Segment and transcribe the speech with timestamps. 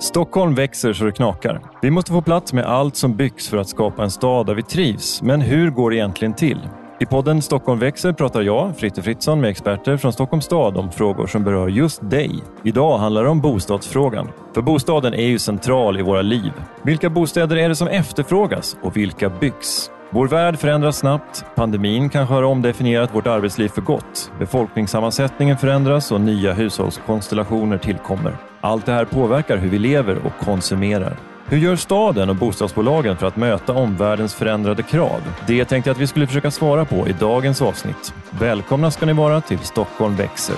[0.00, 1.60] Stockholm växer så det knakar.
[1.82, 4.62] Vi måste få plats med allt som byggs för att skapa en stad där vi
[4.62, 5.22] trivs.
[5.22, 6.68] Men hur går det egentligen till?
[7.00, 11.26] I podden Stockholm växer pratar jag, Fritte Fritzson, med experter från Stockholms stad om frågor
[11.26, 12.42] som berör just dig.
[12.64, 14.28] Idag handlar det om bostadsfrågan.
[14.54, 16.52] För bostaden är ju central i våra liv.
[16.82, 19.90] Vilka bostäder är det som efterfrågas och vilka byggs?
[20.10, 21.44] Vår värld förändras snabbt.
[21.54, 24.32] Pandemin kanske har omdefinierat vårt arbetsliv för gott.
[24.38, 28.36] Befolkningssammansättningen förändras och nya hushållskonstellationer tillkommer.
[28.60, 31.16] Allt det här påverkar hur vi lever och konsumerar.
[31.46, 35.20] Hur gör staden och bostadsbolagen för att möta omvärldens förändrade krav?
[35.46, 38.14] Det tänkte jag att vi skulle försöka svara på i dagens avsnitt.
[38.30, 40.56] Välkomna ska ni vara till Stockholm växer.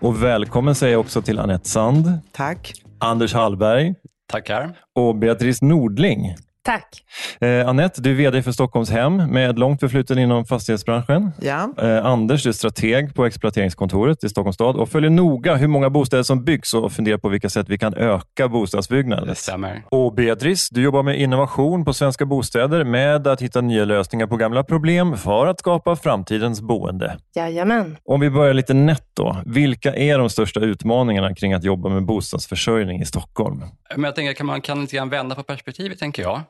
[0.00, 2.18] Och välkommen säger jag också till Anette Sand.
[2.32, 2.72] Tack.
[2.98, 3.94] Anders Hallberg.
[4.26, 4.78] Tackar.
[4.94, 6.34] Och Beatrice Nordling.
[6.66, 7.02] Tack.
[7.40, 11.30] Eh, Annette, du är VD för Stockholms Hem med långt förflutet inom fastighetsbranschen.
[11.40, 11.70] Ja.
[11.82, 15.90] Eh, Anders, du är strateg på exploateringskontoret i Stockholms stad och följer noga hur många
[15.90, 19.28] bostäder som byggs och funderar på vilka sätt vi kan öka bostadsbyggandet.
[19.28, 19.82] Det stämmer.
[19.90, 24.36] Och Beatrice, du jobbar med innovation på Svenska Bostäder med att hitta nya lösningar på
[24.36, 27.18] gamla problem för att skapa framtidens boende.
[27.34, 27.96] Jajamän.
[28.04, 29.36] Om vi börjar lite nätt då.
[29.46, 33.62] Vilka är de största utmaningarna kring att jobba med bostadsförsörjning i Stockholm?
[33.94, 36.40] Men jag tänker, kan man kan lite grann vända på perspektivet, tänker jag.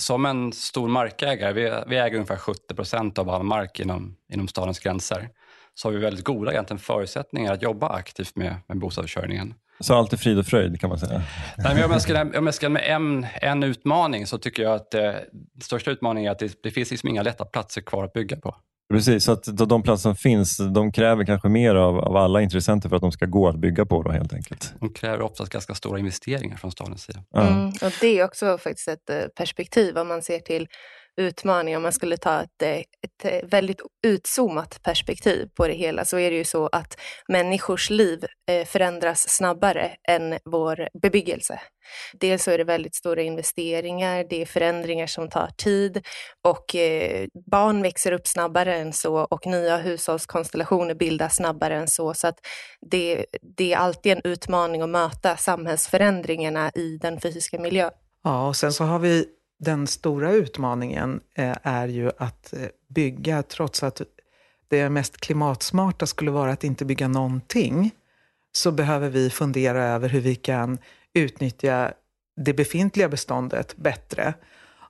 [0.00, 4.48] Som en stor markägare, vi, vi äger ungefär 70 procent av all mark inom, inom
[4.48, 5.28] stadens gränser,
[5.74, 9.54] så har vi väldigt goda egentligen förutsättningar att jobba aktivt med, med bostadsförsörjningen.
[9.80, 11.22] Så allt är frid och fröjd kan man säga?
[11.58, 14.74] Nej, men om jag ska, om jag ska med en, en utmaning så tycker jag
[14.74, 15.00] att eh,
[15.32, 18.36] den största utmaningen är att det, det finns liksom inga lätta platser kvar att bygga
[18.36, 18.56] på.
[18.88, 22.88] Precis, så att de platser som finns, de kräver kanske mer av, av alla intressenter
[22.88, 24.74] för att de ska gå att bygga på då helt enkelt.
[24.80, 27.24] De kräver oftast ganska stora investeringar från stadens sida.
[27.30, 27.46] Ja.
[27.48, 27.68] Mm.
[27.68, 30.68] Och det är också faktiskt ett eh, perspektiv om man ser till
[31.16, 31.76] utmaningar.
[31.76, 36.18] Om man skulle ta ett, eh, ett eh, väldigt utzoomat perspektiv på det hela så
[36.18, 41.60] är det ju så att människors liv eh, förändras snabbare än vår bebyggelse.
[42.12, 46.06] Dels så är det väldigt stora investeringar, det är förändringar som tar tid
[46.44, 46.76] och
[47.50, 52.14] barn växer upp snabbare än så och nya hushållskonstellationer bildas snabbare än så.
[52.14, 52.38] Så att
[52.90, 53.26] det,
[53.56, 57.90] det är alltid en utmaning att möta samhällsförändringarna i den fysiska miljön.
[58.24, 59.26] Ja, och sen så har vi
[59.58, 64.00] den stora utmaningen eh, är ju att eh, bygga, trots att
[64.68, 67.90] det mest klimatsmarta skulle vara att inte bygga någonting,
[68.52, 70.78] så behöver vi fundera över hur vi kan
[71.14, 71.92] utnyttja
[72.36, 74.34] det befintliga beståndet bättre.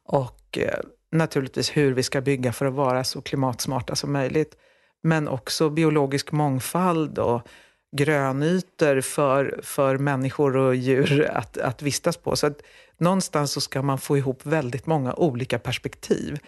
[0.04, 0.80] Och eh,
[1.12, 4.56] naturligtvis hur vi ska bygga för att vara så klimatsmarta som möjligt.
[5.02, 7.48] Men också biologisk mångfald och
[7.96, 12.36] grönytor för, för människor och djur att, att vistas på.
[12.36, 12.62] Så att
[12.98, 16.38] någonstans så ska man få ihop väldigt många olika perspektiv.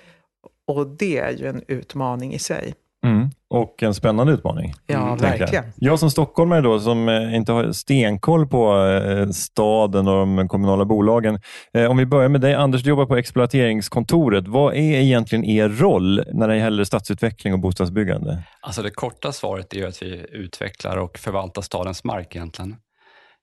[0.67, 2.75] Och det är ju en utmaning i sig.
[3.07, 3.31] Mm.
[3.51, 4.75] Och en spännande utmaning.
[4.87, 5.21] Ja, Jag.
[5.21, 5.65] verkligen.
[5.77, 10.85] jag som stockholmare då, som eh, inte har stenkoll på eh, staden och de kommunala
[10.85, 11.41] bolagen.
[11.75, 14.49] Eh, Om vi börjar med dig Anders, du jobbar på exploateringskontoret.
[14.49, 18.43] Vad är egentligen er roll när det gäller stadsutveckling och bostadsbyggande?
[18.61, 22.77] Alltså det korta svaret är ju att vi utvecklar och förvaltar stadens mark egentligen.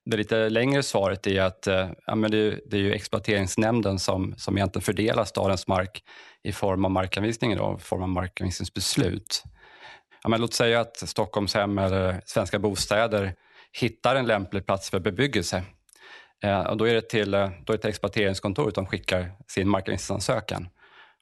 [0.06, 4.00] Det lite längre svaret är att eh, ja, men det, är, det är ju exploateringsnämnden
[4.00, 6.04] som, som egentligen fördelar stadens mark
[6.44, 9.44] i form av markanvisningen, då, i form av markanvisningsbeslut.
[10.24, 13.36] Ja, men låt säga att Stockholmshem eller Svenska Bostäder
[13.72, 15.64] hittar en lämplig plats för bebyggelse.
[16.44, 19.70] Eh, och då är det till, eh, då är det till exploateringskontoret de skickar sin
[19.70, 20.68] markanvisningsansökan.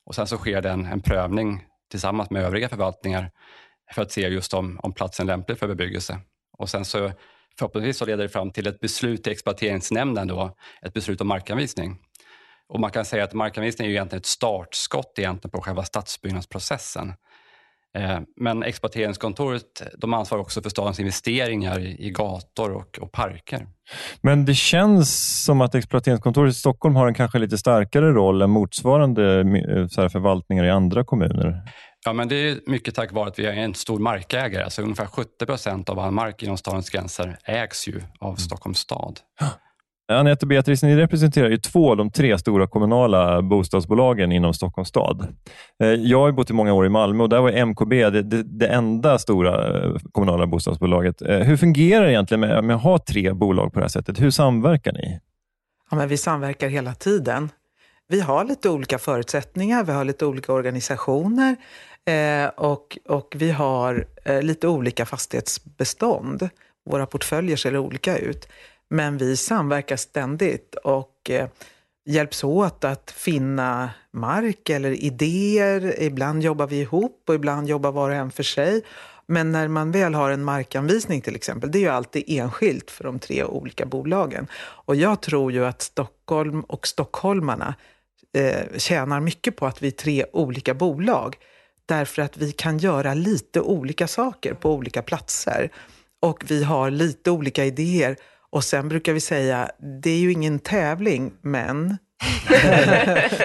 [0.06, 3.32] Och sen så sker det en, en prövning tillsammans med övriga förvaltningar
[3.92, 6.20] för att se just om, om platsen är lämplig för bebyggelse.
[6.58, 7.12] Och sen så
[7.60, 10.56] förhoppningsvis så leder det fram till ett beslut i exploateringsnämnden, då,
[10.86, 11.98] ett beslut om markanvisning.
[12.70, 17.14] Och man kan säga att markanvisning är ju egentligen ett startskott egentligen på själva stadsbyggnadsprocessen.
[17.98, 23.68] Eh, men exploateringskontoret de ansvarar också för stadens investeringar i gator och, och parker.
[24.22, 28.50] Men det känns som att exploateringskontoret i Stockholm har en kanske lite starkare roll än
[28.50, 31.62] motsvarande eh, så här, förvaltningar i andra kommuner.
[32.06, 34.64] Ja, men det är mycket tack vare att vi är en stor markägare.
[34.64, 39.20] Alltså ungefär 70 procent av all mark inom stadens gränser ägs ju av Stockholms stad.
[40.12, 44.90] Anette och Beatrice, ni representerar ju två av de tre stora kommunala bostadsbolagen inom Stockholms
[44.90, 45.28] stad.
[45.84, 48.44] Eh, Jag har bott i många år i Malmö och där var MKB det, det,
[48.44, 51.22] det enda stora eh, kommunala bostadsbolaget.
[51.22, 54.22] Eh, Hur fungerar det egentligen med, med att ha tre bolag på det här sättet?
[54.22, 55.20] Hur samverkar ni?
[55.92, 57.50] Ja, men vi samverkar hela tiden.
[58.08, 61.56] Vi har lite olika förutsättningar, vi har lite olika organisationer
[62.06, 66.50] eh, och, och vi har eh, lite olika fastighetsbestånd.
[66.86, 68.48] Våra portföljer ser olika ut.
[68.90, 71.48] Men vi samverkar ständigt och eh,
[72.06, 76.02] hjälps åt att finna mark eller idéer.
[76.02, 78.82] Ibland jobbar vi ihop och ibland jobbar var och en för sig.
[79.26, 83.04] Men när man väl har en markanvisning till exempel, det är ju alltid enskilt för
[83.04, 84.48] de tre olika bolagen.
[84.56, 87.76] Och jag tror ju att Stockholm och stockholmarna
[88.38, 91.36] eh, tjänar mycket på att vi är tre olika bolag.
[91.86, 95.70] Därför att vi kan göra lite olika saker på olika platser.
[96.22, 98.16] Och vi har lite olika idéer.
[98.52, 99.72] Och sen brukar vi säga,
[100.04, 101.98] det är ju ingen tävling, men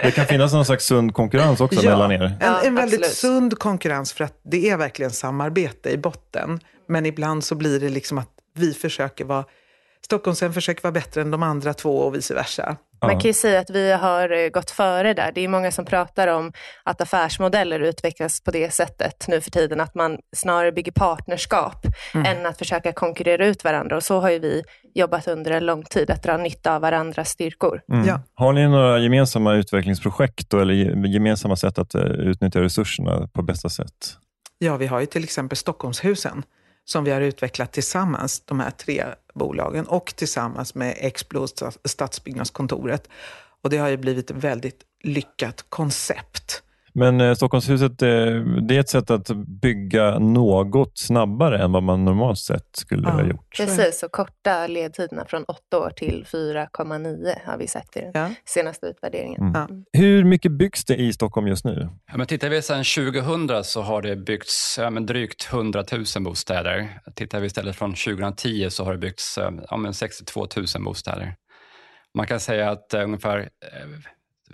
[0.02, 2.38] det kan finnas någon slags sund konkurrens också ja, mellan er.
[2.40, 3.16] En, en väldigt absolut.
[3.16, 6.60] sund konkurrens för att det är verkligen samarbete i botten.
[6.88, 9.44] Men ibland så blir det liksom att vi försöker vara
[10.04, 12.76] Stockholmshem försöker vara bättre än de andra två och vice versa.
[13.06, 15.32] Man kan ju säga att vi har eh, gått före där.
[15.34, 16.52] Det är många som pratar om
[16.82, 22.26] att affärsmodeller utvecklas på det sättet nu för tiden, att man snarare bygger partnerskap mm.
[22.26, 23.96] än att försöka konkurrera ut varandra.
[23.96, 24.62] Och så har ju vi
[24.94, 27.80] jobbat under en lång tid, att dra nytta av varandras styrkor.
[27.92, 28.06] Mm.
[28.06, 28.20] Ja.
[28.34, 30.74] Har ni några gemensamma utvecklingsprojekt då, eller
[31.06, 34.16] gemensamma sätt att eh, utnyttja resurserna på bästa sätt?
[34.58, 36.42] Ja, vi har ju till exempel Stockholmshusen
[36.88, 39.04] som vi har utvecklat tillsammans, de här tre
[39.34, 41.50] bolagen, och tillsammans med Explo och
[41.84, 43.08] Stadsbyggnadskontoret.
[43.62, 46.62] Och det har ju blivit ett väldigt lyckat koncept.
[46.92, 48.08] Men eh, Stockholmshuset, eh,
[48.68, 49.28] det är ett sätt att
[49.62, 53.56] bygga något snabbare än vad man normalt sett skulle ja, ha gjort.
[53.56, 58.30] Precis, och korta ledtiderna från 8 år till 4,9 har vi sett i den ja.
[58.44, 59.40] senaste utvärderingen.
[59.40, 59.52] Mm.
[59.54, 59.68] Ja.
[60.00, 61.88] Hur mycket byggs det i Stockholm just nu?
[62.06, 66.24] Ja, men tittar vi sedan 2000 så har det byggts ja, men drygt 100 000
[66.24, 67.00] bostäder.
[67.14, 69.38] Tittar vi istället från 2010 så har det byggts
[69.70, 71.34] ja, men 62 000 bostäder.
[72.14, 73.48] Man kan säga att uh, ungefär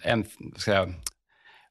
[0.03, 0.25] en,
[0.57, 0.95] ska jag,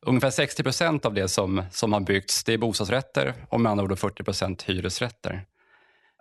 [0.05, 3.85] Ungefär 60 procent av det som, som har byggts det är bostadsrätter och med andra
[3.85, 5.45] ord 40 procent hyresrätter.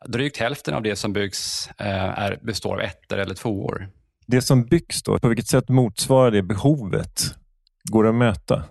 [0.06, 3.88] Drygt hälften av det som byggs eh, är, består av ettor eller tvåor.
[4.26, 7.20] Det som byggs, då, på vilket sätt motsvarar det behovet?
[7.90, 8.64] Går det att möta?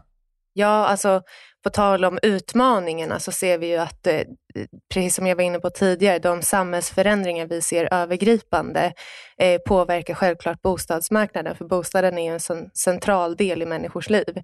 [0.53, 1.21] Ja, alltså
[1.63, 4.21] på tal om utmaningarna så ser vi ju att, eh,
[4.93, 8.93] precis som jag var inne på tidigare, de samhällsförändringar vi ser övergripande
[9.37, 14.43] eh, påverkar självklart bostadsmarknaden, för bostaden är en central del i människors liv.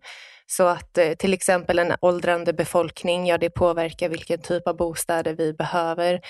[0.50, 5.34] Så att eh, till exempel en åldrande befolkning, ja det påverkar vilken typ av bostäder
[5.34, 6.22] vi behöver.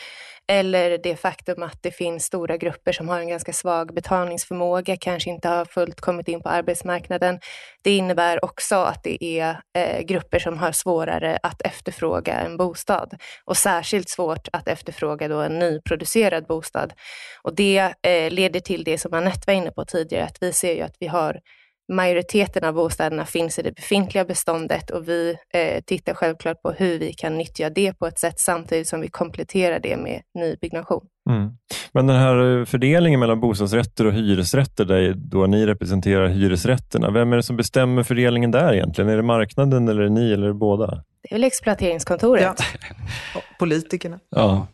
[0.48, 5.30] Eller det faktum att det finns stora grupper som har en ganska svag betalningsförmåga, kanske
[5.30, 7.40] inte har fullt kommit in på arbetsmarknaden.
[7.84, 13.14] Det innebär också att det är eh, grupper som har svårare att efterfråga en bostad
[13.46, 16.94] och särskilt svårt att efterfråga då en nyproducerad bostad.
[17.42, 20.74] Och det eh, leder till det som Anette var inne på tidigare, att vi ser
[20.74, 21.40] ju att vi har
[21.88, 27.00] majoriteten av bostäderna finns i det befintliga beståndet och vi eh, tittar självklart på hur
[27.00, 31.06] vi kan nyttja det på ett sätt samtidigt som vi kompletterar det med nybyggnation.
[31.30, 31.52] Mm.
[31.92, 37.34] Men den här eh, fördelningen mellan bostadsrätter och hyresrätter, där då ni representerar hyresrätterna, vem
[37.34, 39.10] är det som bestämmer fördelningen där egentligen?
[39.10, 41.04] Är det marknaden eller ni eller båda?
[41.22, 42.44] Det är väl exploateringskontoret.
[43.34, 43.42] Ja.
[43.60, 44.20] Politikerna.
[44.30, 44.68] Ja.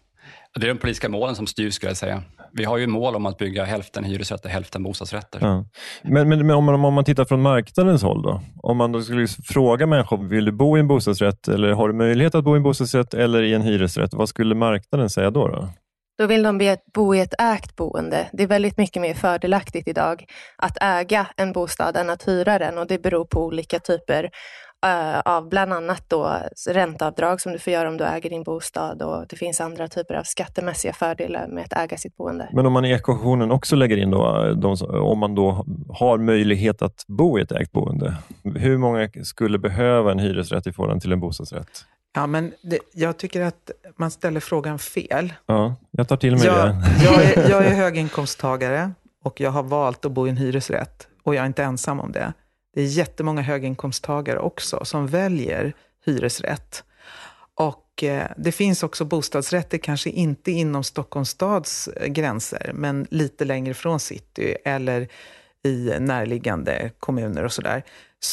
[0.59, 2.23] Det är de politiska målen som styr, skulle jag säga.
[2.51, 5.39] Vi har ju mål om att bygga hälften hyresrätter, hälften bostadsrätter.
[5.41, 5.65] Ja.
[6.03, 8.41] Men, men, men, om, man, om man tittar från marknadens håll då?
[8.63, 11.93] Om man då skulle fråga människor, vill du bo i en bostadsrätt eller har du
[11.93, 14.13] möjlighet att bo i en bostadsrätt eller i en hyresrätt?
[14.13, 15.47] Vad skulle marknaden säga då?
[15.47, 15.69] Då,
[16.17, 18.29] då vill de bo i ett ägt boende.
[18.33, 20.25] Det är väldigt mycket mer fördelaktigt idag
[20.57, 24.29] att äga en bostad än att hyra den och det beror på olika typer
[25.25, 26.37] av bland annat då
[26.69, 30.15] ränteavdrag som du får göra om du äger din bostad och det finns andra typer
[30.15, 32.49] av skattemässiga fördelar med att äga sitt boende.
[32.53, 36.81] Men om man i ekvationen också lägger in då, de, om man då har möjlighet
[36.81, 38.15] att bo i ett ägt boende,
[38.55, 41.85] hur många skulle behöva en hyresrätt i förhållande till en bostadsrätt?
[42.15, 45.33] Ja, men det, jag tycker att man ställer frågan fel.
[45.45, 46.75] Ja, jag tar till mig jag, det.
[47.03, 48.91] Jag är, jag är höginkomsttagare
[49.23, 52.11] och jag har valt att bo i en hyresrätt och jag är inte ensam om
[52.11, 52.33] det.
[52.73, 55.73] Det är jättemånga höginkomsttagare också som väljer
[56.05, 56.83] hyresrätt.
[57.55, 63.45] Och eh, det finns också bostadsrätter, kanske inte inom Stockholms stads eh, gränser, men lite
[63.45, 65.07] längre från city eller
[65.63, 67.83] i närliggande kommuner och sådär,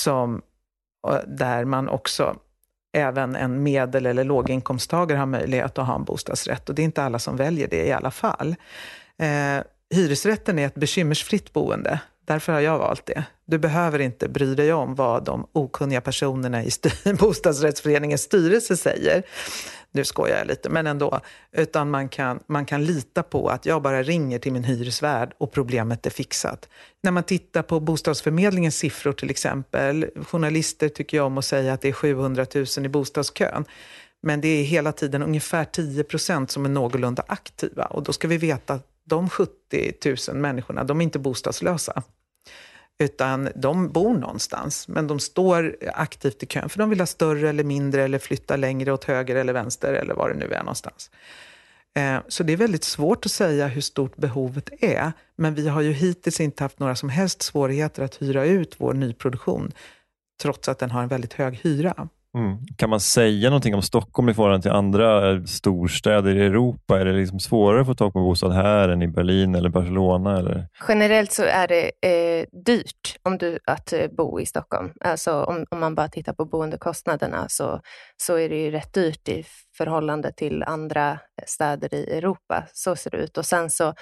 [0.06, 2.37] eh, där man också,
[2.92, 6.68] även en medel eller låginkomsttagare har möjlighet att ha en bostadsrätt.
[6.68, 8.56] Och det är inte alla som väljer det i alla fall.
[9.18, 12.00] Eh, hyresrätten är ett bekymmersfritt boende.
[12.24, 13.24] Därför har jag valt det.
[13.44, 16.70] Du behöver inte bry dig om vad de okunniga personerna i
[17.18, 19.22] bostadsrättsföreningens styrelse säger.
[19.92, 21.20] Nu skojar jag lite, men ändå.
[21.52, 25.52] Utan man kan, man kan lita på att jag bara ringer till min hyresvärd och
[25.52, 26.68] problemet är fixat.
[27.02, 30.06] När man tittar på bostadsförmedlingens siffror till exempel.
[30.26, 33.64] Journalister tycker jag om att säga att det är 700 000 i bostadskön.
[34.22, 37.84] Men det är hela tiden ungefär 10 procent som är någorlunda aktiva.
[37.84, 39.93] Och då ska vi veta att de 70
[40.29, 42.02] 000 människorna, de är inte bostadslösa.
[42.99, 47.49] Utan de bor någonstans, men de står aktivt i kön för de vill ha större
[47.49, 51.11] eller mindre eller flytta längre åt höger eller vänster eller var det nu är någonstans.
[51.97, 55.12] Eh, så det är väldigt svårt att säga hur stort behovet är.
[55.37, 58.95] Men vi har ju hittills inte haft några som helst svårigheter att hyra ut vår
[58.95, 59.73] nyproduktion,
[60.43, 62.09] trots att den har en väldigt hög hyra.
[62.38, 62.58] Mm.
[62.76, 67.00] Kan man säga någonting om Stockholm i förhållande till andra eh, storstäder i Europa?
[67.00, 70.38] Är det liksom svårare att få tag på bostad här än i Berlin eller Barcelona?
[70.38, 70.66] Eller?
[70.88, 74.92] Generellt så är det eh, dyrt om du, att eh, bo i Stockholm.
[75.00, 77.80] Alltså om, om man bara tittar på boendekostnaderna så,
[78.16, 79.44] så är det ju rätt dyrt i
[79.76, 82.64] förhållande till andra städer i Europa.
[82.72, 83.38] Så ser det ut.
[83.38, 83.94] Och sen så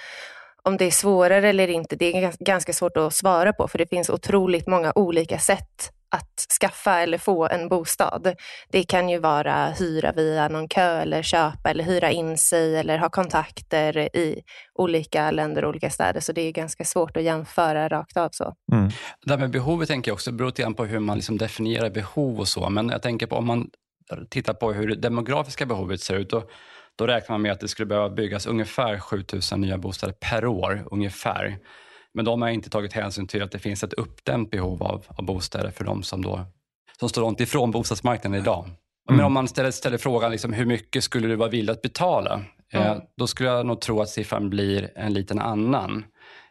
[0.63, 3.89] om det är svårare eller inte, det är ganska svårt att svara på, för det
[3.89, 8.33] finns otroligt många olika sätt att skaffa eller få en bostad.
[8.69, 12.97] Det kan ju vara hyra via någon kö eller köpa eller hyra in sig eller
[12.97, 14.41] ha kontakter i
[14.73, 16.19] olika länder och olika städer.
[16.19, 18.53] Så det är ganska svårt att jämföra rakt av så.
[18.71, 18.89] Mm.
[19.25, 22.39] Det här med behovet tänker jag också beror lite på hur man liksom definierar behov
[22.39, 22.69] och så.
[22.69, 23.69] Men jag tänker på om man
[24.29, 26.29] tittar på hur det demografiska behovet ser ut.
[26.29, 26.43] Då,
[26.95, 30.87] då räknar man med att det skulle behöva byggas ungefär 7000 nya bostäder per år.
[30.91, 31.57] ungefär.
[32.13, 35.25] Men de har inte tagit hänsyn till att det finns ett uppdämt behov av, av
[35.25, 36.45] bostäder för de som, då,
[36.99, 38.65] som står långt ifrån bostadsmarknaden idag.
[38.65, 39.17] Mm.
[39.17, 42.41] Men om man ställer, ställer frågan liksom, hur mycket skulle du vara villig att betala?
[42.73, 42.97] Eh, mm.
[42.97, 46.03] Eh, då skulle jag nog tro att siffran blir en liten annan.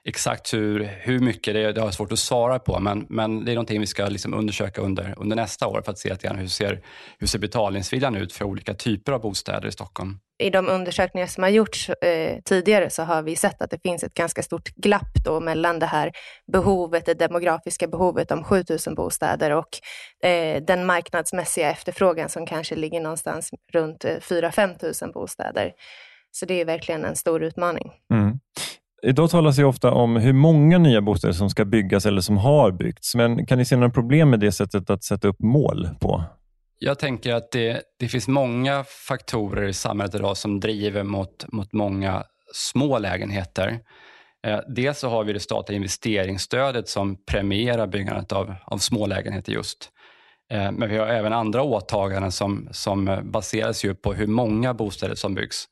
[0.05, 3.53] Exakt hur, hur mycket, det, det har jag svårt att svara på, men, men det
[3.53, 6.81] är någonting vi ska liksom undersöka under, under nästa år för att se hur ser,
[7.19, 11.43] hur ser betalningsviljan ut för olika typer av bostäder i Stockholm i de undersökningar som
[11.43, 15.15] har gjorts eh, tidigare så har vi sett att det finns ett ganska stort glapp
[15.25, 16.13] då mellan det här
[16.53, 19.69] behovet, det demografiska behovet om 7000 bostäder och
[20.29, 25.73] eh, den marknadsmässiga efterfrågan som kanske ligger någonstans runt eh, 4-5 000 bostäder.
[26.31, 27.93] Så det är verkligen en stor utmaning.
[28.15, 28.39] Mm.
[29.03, 32.71] Idag talas det ofta om hur många nya bostäder som ska byggas eller som har
[32.71, 33.15] byggts.
[33.15, 36.25] Men kan ni se några problem med det sättet att sätta upp mål på?
[36.79, 41.73] Jag tänker att det, det finns många faktorer i samhället idag som driver mot, mot
[41.73, 42.25] många
[42.55, 43.81] små lägenheter.
[44.47, 49.53] Eh, dels så har vi det statliga investeringsstödet som premierar byggandet av, av små lägenheter
[49.53, 49.91] just.
[50.51, 55.15] Eh, men vi har även andra åtaganden som, som baseras ju på hur många bostäder
[55.15, 55.69] som byggs.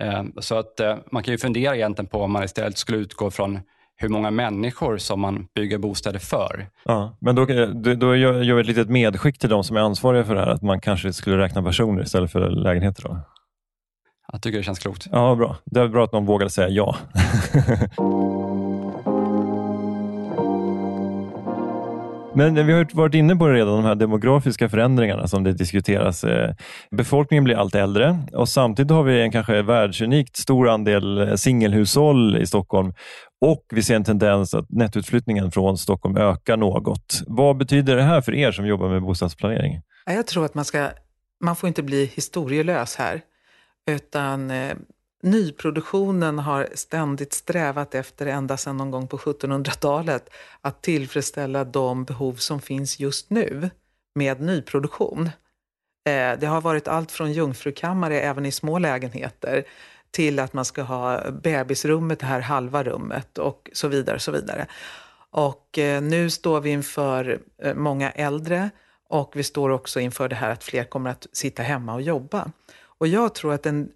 [0.00, 3.30] Eh, så att eh, man kan ju fundera egentligen på om man istället skulle utgå
[3.30, 3.60] från
[3.96, 6.66] hur många människor som man bygger bostäder för.
[6.84, 7.44] Ja, men då,
[7.94, 10.62] då gör vi ett litet medskick till de som är ansvariga för det här, att
[10.62, 13.02] man kanske skulle räkna personer istället för lägenheter.
[13.02, 13.20] Då.
[14.32, 15.06] Jag tycker det känns klokt.
[15.12, 15.56] Ja, bra.
[15.64, 16.96] Det är bra att någon vågade säga ja.
[22.38, 26.24] Men vi har varit inne på det redan, de här demografiska förändringarna som det diskuteras.
[26.24, 26.54] Eh,
[26.90, 32.36] befolkningen blir allt äldre och samtidigt har vi en kanske världsunikt stor andel eh, singelhushåll
[32.36, 32.92] i Stockholm
[33.40, 37.22] och vi ser en tendens att nettoutflyttningen från Stockholm ökar något.
[37.26, 39.80] Vad betyder det här för er som jobbar med bostadsplanering?
[40.06, 40.88] Jag tror att man ska,
[41.44, 43.20] man får inte bli historielös här,
[43.90, 44.74] utan eh,
[45.22, 50.28] nyproduktionen har ständigt strävat efter, ända sedan någon gång på 1700-talet,
[50.60, 53.70] att tillfredsställa de behov som finns just nu
[54.14, 55.30] med nyproduktion.
[56.06, 59.64] Eh, det har varit allt från jungfrukammare även i små lägenheter
[60.10, 64.18] till att man ska ha bebisrummet, det här halva rummet och så vidare.
[64.18, 64.66] Så vidare.
[65.30, 68.70] Och eh, nu står vi inför eh, många äldre
[69.08, 72.52] och vi står också inför det här att fler kommer att sitta hemma och jobba.
[72.80, 73.88] Och jag tror att en,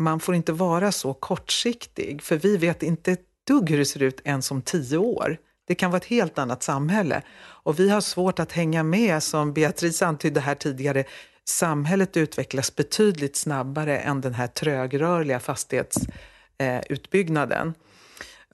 [0.00, 4.02] man får inte vara så kortsiktig, för vi vet inte ett dugg hur det ser
[4.02, 5.38] ut ens om tio år.
[5.66, 7.22] Det kan vara ett helt annat samhälle.
[7.40, 11.04] Och vi har svårt att hänga med, som Beatrice antydde här tidigare,
[11.44, 17.74] samhället utvecklas betydligt snabbare än den här trögrörliga fastighetsutbyggnaden.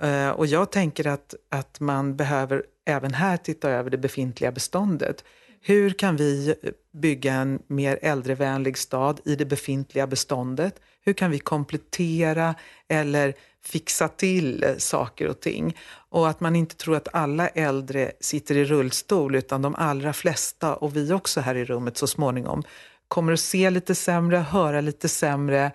[0.00, 5.24] Eh, och jag tänker att, att man behöver även här titta över det befintliga beståndet.
[5.68, 6.54] Hur kan vi
[6.92, 10.80] bygga en mer äldrevänlig stad i det befintliga beståndet?
[11.00, 12.54] Hur kan vi komplettera
[12.88, 15.76] eller fixa till saker och ting?
[16.08, 20.74] Och att man inte tror att alla äldre sitter i rullstol utan de allra flesta,
[20.76, 22.62] och vi också här i rummet så småningom,
[23.08, 25.72] kommer att se lite sämre, höra lite sämre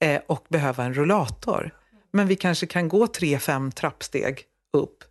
[0.00, 1.70] eh, och behöva en rullator.
[2.12, 4.42] Men vi kanske kan gå tre, fem trappsteg
[4.72, 5.04] upp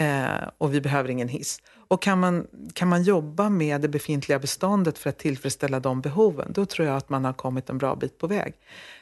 [0.00, 1.60] eh, och vi behöver ingen hiss.
[1.92, 6.52] Och kan man, kan man jobba med det befintliga beståndet för att tillfredsställa de behoven,
[6.52, 8.54] då tror jag att man har kommit en bra bit på väg.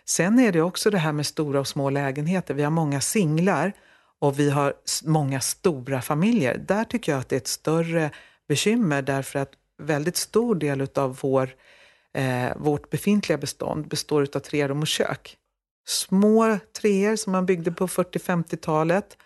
[0.04, 2.54] Sen är det också det här med stora och små lägenheter.
[2.54, 3.72] Vi har många singlar
[4.18, 6.64] och vi har många stora familjer.
[6.68, 8.10] Där tycker jag att det är ett större
[8.48, 11.50] bekymmer därför att väldigt stor del av vår,
[12.14, 15.36] eh, vårt befintliga bestånd består av tre rum och kök.
[15.86, 19.16] Små treor som man byggde på 40-50-talet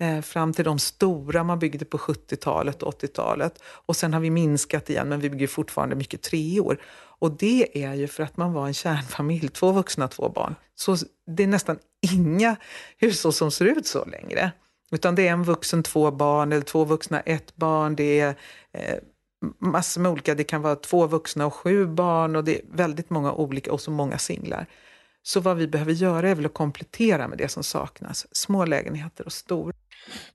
[0.00, 3.62] Eh, fram till de stora man byggde på 70-talet och 80-talet.
[3.62, 6.80] Och sen har vi minskat igen, men vi bygger fortfarande mycket treor.
[6.92, 10.54] Och det är ju för att man var en kärnfamilj, två vuxna, två barn.
[10.74, 10.96] Så
[11.36, 11.78] det är nästan
[12.12, 12.56] inga
[12.98, 14.52] hushåll som ser ut så längre.
[14.90, 17.96] Utan det är en vuxen, två barn, eller två vuxna, ett barn.
[17.96, 18.34] Det är
[18.72, 18.98] eh,
[19.58, 23.10] massor med olika, det kan vara två vuxna och sju barn och det är väldigt
[23.10, 24.66] många olika och så många singlar.
[25.22, 28.26] Så vad vi behöver göra är väl att komplettera med det som saknas.
[28.36, 29.72] Små lägenheter och stora.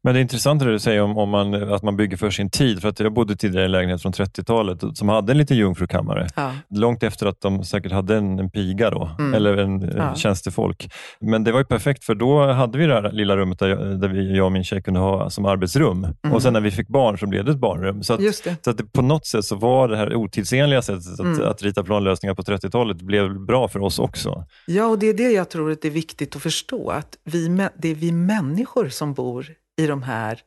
[0.03, 2.49] Men det är intressant det du säger om, om man, att man bygger för sin
[2.49, 2.81] tid.
[2.81, 6.27] För att Jag bodde tidigare i en lägenhet från 30-talet som hade en liten jungfrukammare.
[6.35, 6.51] Ja.
[6.69, 9.33] Långt efter att de säkert hade en, en piga då, mm.
[9.33, 10.15] eller en ja.
[10.15, 10.93] tjänstefolk.
[11.19, 14.01] Men det var ju perfekt för då hade vi det här lilla rummet där, jag,
[14.01, 16.03] där vi, jag och min tjej kunde ha som arbetsrum.
[16.03, 16.35] Mm.
[16.35, 18.03] Och sen när vi fick barn så blev det ett barnrum.
[18.03, 18.63] Så, att, det.
[18.63, 21.47] så att det, på något sätt så var det här otidsenliga sättet att, mm.
[21.47, 24.45] att rita planlösningar på 30-talet blev bra för oss också.
[24.67, 26.89] Ja, och det är det jag tror att det är viktigt att förstå.
[26.89, 30.41] Att vi, det är vi människor som bor i de här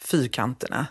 [0.00, 0.86] fyrkanterna.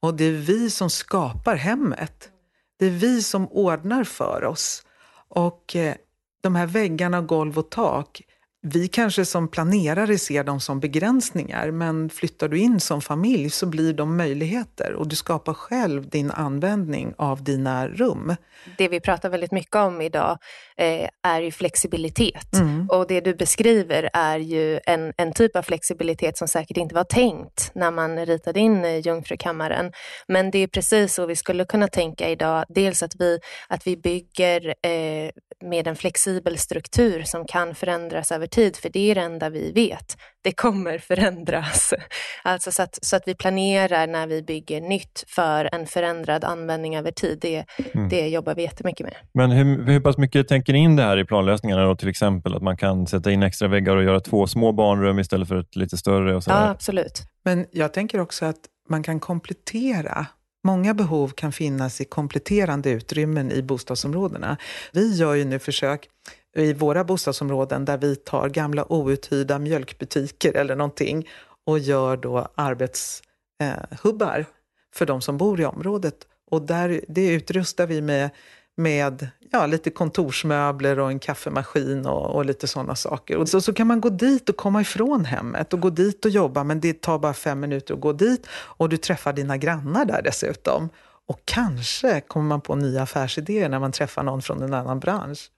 [0.00, 2.30] Och det är vi som skapar hemmet.
[2.78, 4.86] Det är vi som ordnar för oss.
[5.28, 5.94] Och eh,
[6.40, 8.22] de här väggarna, golv och tak
[8.64, 13.66] vi kanske som planerare ser dem som begränsningar, men flyttar du in som familj så
[13.66, 18.36] blir de möjligheter och du skapar själv din användning av dina rum.
[18.78, 20.38] Det vi pratar väldigt mycket om idag
[20.76, 22.88] eh, är ju flexibilitet mm.
[22.90, 27.04] och det du beskriver är ju en, en typ av flexibilitet som säkert inte var
[27.04, 29.92] tänkt när man ritade in eh, Jungfrukammaren.
[30.28, 32.64] Men det är precis så vi skulle kunna tänka idag.
[32.68, 33.38] Dels att vi,
[33.68, 35.30] att vi bygger eh,
[35.68, 39.72] med en flexibel struktur som kan förändras över tid, för det är det enda vi
[39.72, 40.16] vet.
[40.42, 41.94] Det kommer förändras.
[42.44, 46.96] Alltså så att, så att vi planerar när vi bygger nytt för en förändrad användning
[46.96, 47.38] över tid.
[47.40, 48.08] Det, mm.
[48.08, 49.14] det jobbar vi jättemycket med.
[49.34, 51.84] Men hur, hur pass mycket tänker ni in det här i planlösningarna?
[51.84, 55.18] Då, till exempel att man kan sätta in extra väggar och göra två små barnrum
[55.18, 56.36] istället för ett lite större?
[56.36, 57.22] Och så ja, absolut.
[57.44, 60.26] Men jag tänker också att man kan komplettera
[60.64, 64.56] Många behov kan finnas i kompletterande utrymmen i bostadsområdena.
[64.92, 66.08] Vi gör ju nu försök
[66.56, 71.28] i våra bostadsområden där vi tar gamla outhyrda mjölkbutiker eller någonting
[71.66, 74.46] och gör då arbetshubbar eh,
[74.94, 76.14] för de som bor i området.
[76.50, 78.30] Och där, det utrustar vi med,
[78.76, 83.36] med ja, lite kontorsmöbler och en kaffemaskin och, och lite sådana saker.
[83.36, 86.30] Och så, så kan man gå dit och komma ifrån hemmet och gå dit och
[86.30, 90.04] jobba, men det tar bara fem minuter att gå dit och du träffar dina grannar
[90.04, 90.88] där dessutom.
[91.28, 95.50] Och kanske kommer man på nya affärsidéer när man träffar någon från en annan bransch.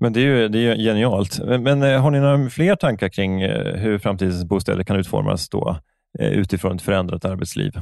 [0.00, 1.38] Men det är ju, det är ju genialt.
[1.44, 5.76] Men, men har ni några fler tankar kring eh, hur framtidens bostäder kan utformas då,
[6.18, 7.72] eh, utifrån ett förändrat arbetsliv?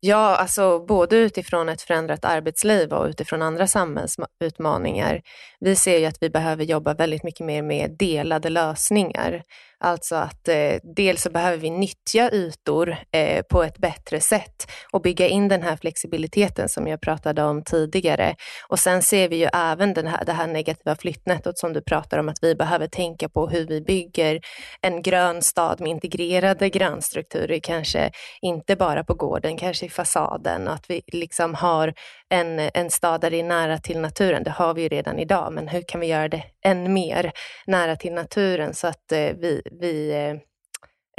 [0.00, 5.22] Ja, alltså både utifrån ett förändrat arbetsliv och utifrån andra samhällsutmaningar.
[5.60, 9.42] Vi ser ju att vi behöver jobba väldigt mycket mer med delade lösningar.
[9.82, 15.02] Alltså att eh, dels så behöver vi nyttja ytor eh, på ett bättre sätt och
[15.02, 18.34] bygga in den här flexibiliteten som jag pratade om tidigare.
[18.68, 22.18] Och sen ser vi ju även den här, det här negativa flyttnettot som du pratar
[22.18, 24.40] om, att vi behöver tänka på hur vi bygger
[24.80, 30.74] en grön stad med integrerade grönstrukturer, kanske inte bara på gården, kanske i fasaden och
[30.74, 31.94] att vi liksom har
[32.28, 34.42] en, en stad där det är nära till naturen.
[34.44, 37.32] Det har vi ju redan idag, men hur kan vi göra det än mer
[37.66, 40.36] nära till naturen så att eh, vi, vi eh,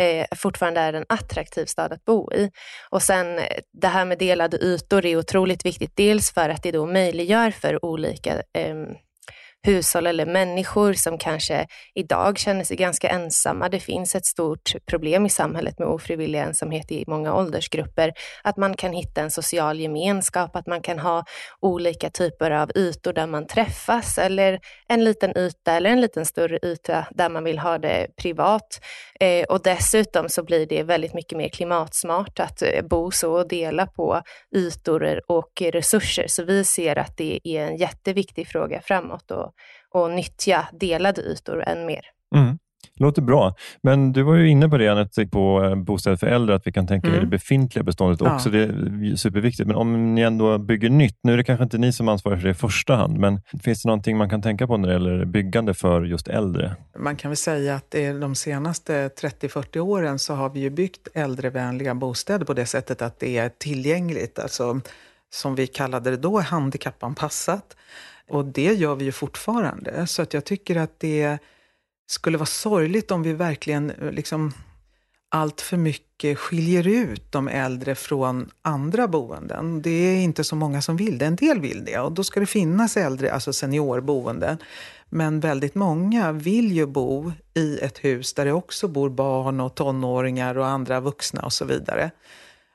[0.07, 2.51] eh fortfarande är en attraktiv stad att bo i.
[2.89, 3.45] Och sen eh,
[3.81, 5.91] det här med delade ytor är otroligt viktigt.
[5.95, 8.75] Dels för att det då möjliggör för olika eh,
[9.63, 13.69] hushåll eller människor som kanske idag känner sig ganska ensamma.
[13.69, 18.13] Det finns ett stort problem i samhället med ofrivillig ensamhet i många åldersgrupper.
[18.43, 21.23] Att man kan hitta en social gemenskap, att man kan ha
[21.59, 26.59] olika typer av ytor där man träffas eller en liten yta eller en liten större
[26.63, 28.81] yta där man vill ha det privat.
[29.19, 33.47] Eh, och dessutom så blir det väldigt mycket mer klimatsmart att eh, bo så och
[33.47, 34.21] dela på
[34.55, 36.25] ytor och resurser.
[36.27, 39.50] Så vi ser att det är en jätteviktig fråga framåt och,
[39.91, 42.01] och nyttja delade ytor än mer.
[42.35, 42.57] Mm
[43.01, 43.55] låter bra.
[43.83, 46.71] Men du var ju inne på det, Anette, på eh, bostäder för äldre, att vi
[46.71, 47.19] kan tänka mm.
[47.19, 48.49] i det befintliga beståndet också.
[48.49, 48.51] Ja.
[48.51, 49.67] Det är superviktigt.
[49.67, 52.43] Men om ni ändå bygger nytt, nu är det kanske inte ni som ansvarar för
[52.43, 55.25] det i första hand, men finns det någonting man kan tänka på när det gäller
[55.25, 56.75] byggande för just äldre?
[56.97, 61.95] Man kan väl säga att de senaste 30-40 åren så har vi ju byggt äldrevänliga
[61.95, 64.81] bostäder på det sättet att det är tillgängligt, alltså
[65.33, 67.77] som vi kallade det då, handikappanpassat.
[68.29, 70.07] Och det gör vi ju fortfarande.
[70.07, 71.37] Så att jag tycker att det
[72.09, 74.53] skulle vara sorgligt om vi verkligen eh, liksom
[75.29, 79.81] allt för mycket skiljer ut de äldre från andra boenden.
[79.81, 81.25] Det är inte så många som vill det.
[81.25, 84.57] En del vill det och då ska det finnas äldre, alltså seniorboenden.
[85.09, 89.75] Men väldigt många vill ju bo i ett hus där det också bor barn och
[89.75, 92.11] tonåringar och andra vuxna och så vidare.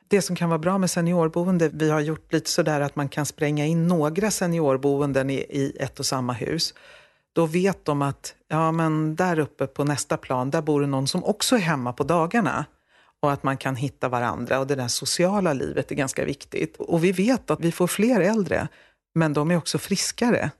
[0.07, 3.25] Det som kan vara bra med seniorboende, vi har gjort lite sådär att man kan
[3.25, 6.73] spränga in några seniorboenden i, i ett och samma hus.
[7.33, 11.07] Då vet de att ja, men där uppe på nästa plan, där bor det någon
[11.07, 12.65] som också är hemma på dagarna.
[13.19, 16.75] Och att man kan hitta varandra och det där sociala livet är ganska viktigt.
[16.77, 18.67] Och vi vet att vi får fler äldre,
[19.15, 20.51] men de är också friskare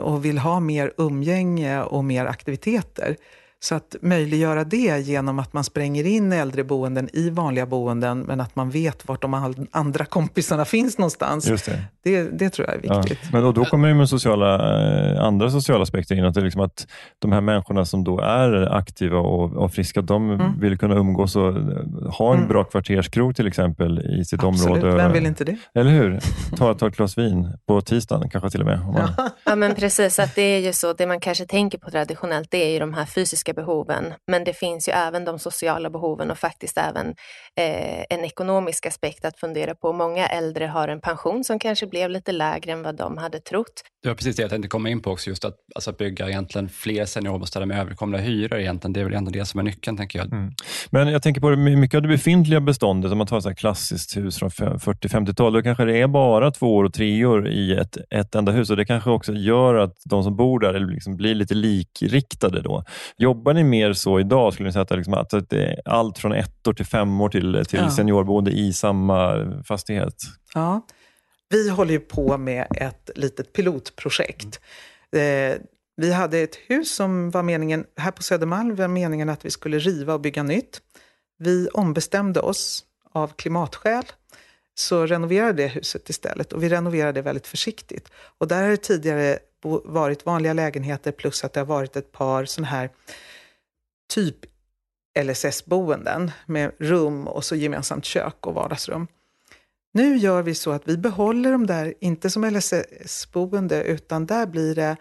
[0.00, 3.16] och vill ha mer umgänge och mer aktiviteter.
[3.64, 8.56] Så att möjliggöra det genom att man spränger in äldreboenden i vanliga boenden, men att
[8.56, 11.48] man vet vart de andra kompisarna finns någonstans.
[11.48, 11.82] Just det.
[12.04, 13.18] Det, det tror jag är viktigt.
[13.22, 13.28] Ja.
[13.32, 14.54] Men och då kommer ju med sociala,
[15.14, 16.86] eh, andra sociala aspekter in, att, det liksom att
[17.18, 20.60] de här människorna som då är aktiva och, och friska, de mm.
[20.60, 21.54] vill kunna umgås och eh,
[22.10, 22.48] ha en mm.
[22.48, 24.76] bra kvarterskrog till exempel i sitt Absolut.
[24.76, 24.96] område.
[24.96, 25.56] Vem vill inte det?
[25.74, 26.20] Eller hur?
[26.56, 28.80] Ta, ta ett glas vin på tisdagen kanske till och med.
[28.80, 29.10] Man...
[29.44, 30.18] Ja, men precis.
[30.18, 32.94] Att det är ju så, det man kanske tänker på traditionellt, det är ju de
[32.94, 34.14] här fysiska behoven.
[34.26, 37.08] Men det finns ju även de sociala behoven och faktiskt även
[37.60, 39.92] eh, en ekonomisk aspekt att fundera på.
[39.92, 43.82] Många äldre har en pension som kanske blev lite lägre än vad de hade trott.
[44.02, 46.68] Det var precis det jag tänkte komma in på också, just att alltså, bygga egentligen
[46.68, 48.92] fler seniorbostäder med överkomliga hyror egentligen.
[48.92, 50.32] Det är väl ändå det som är nyckeln, tänker jag.
[50.32, 50.52] Mm.
[50.90, 54.16] Men jag tänker på det, mycket av det befintliga beståndet, om man tar ett klassiskt
[54.16, 58.52] hus från 40-50-tal, då kanske det är bara tvåor och treor i ett, ett enda
[58.52, 62.62] hus och det kanske också gör att de som bor där liksom blir lite likriktade
[62.62, 62.84] då.
[63.44, 66.32] Jobbar ni mer så idag, skulle ni säga att, liksom, att det är allt från
[66.32, 67.90] ett år till fem år till, till ja.
[67.90, 70.14] seniorboende i samma fastighet?
[70.54, 70.86] Ja.
[71.48, 74.60] Vi håller ju på med ett litet pilotprojekt.
[75.16, 75.56] Eh,
[75.96, 79.78] vi hade ett hus som var meningen, här på Södermalm var meningen att vi skulle
[79.78, 80.80] riva och bygga nytt.
[81.38, 84.04] Vi ombestämde oss av klimatskäl
[84.74, 88.08] så renoverade det huset istället och vi renoverade det väldigt försiktigt.
[88.38, 89.38] Och där har det tidigare
[89.84, 92.90] varit vanliga lägenheter plus att det har varit ett par sådana här
[94.08, 94.36] typ
[95.18, 99.06] LSS-boenden med rum och så gemensamt kök och vardagsrum.
[99.92, 104.74] Nu gör vi så att vi behåller de där, inte som LSS-boende, utan där blir
[104.74, 104.96] det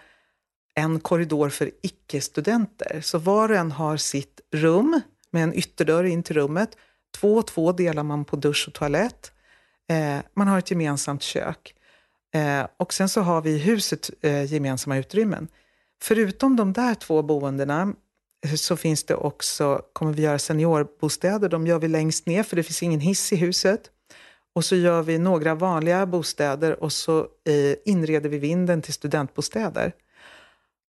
[0.75, 3.01] en korridor för icke-studenter.
[3.01, 6.77] Så var och en har sitt rum med en ytterdörr in till rummet.
[7.15, 9.31] Två och två delar man på dusch och toalett.
[9.89, 11.75] Eh, man har ett gemensamt kök.
[12.33, 15.47] Eh, och sen så har vi i huset eh, gemensamma utrymmen.
[16.01, 17.93] Förutom de där två boendena
[18.55, 21.49] så finns det också, kommer vi göra seniorbostäder.
[21.49, 23.81] De gör vi längst ner för det finns ingen hiss i huset.
[24.55, 29.93] Och så gör vi några vanliga bostäder och så eh, inreder vi vinden till studentbostäder.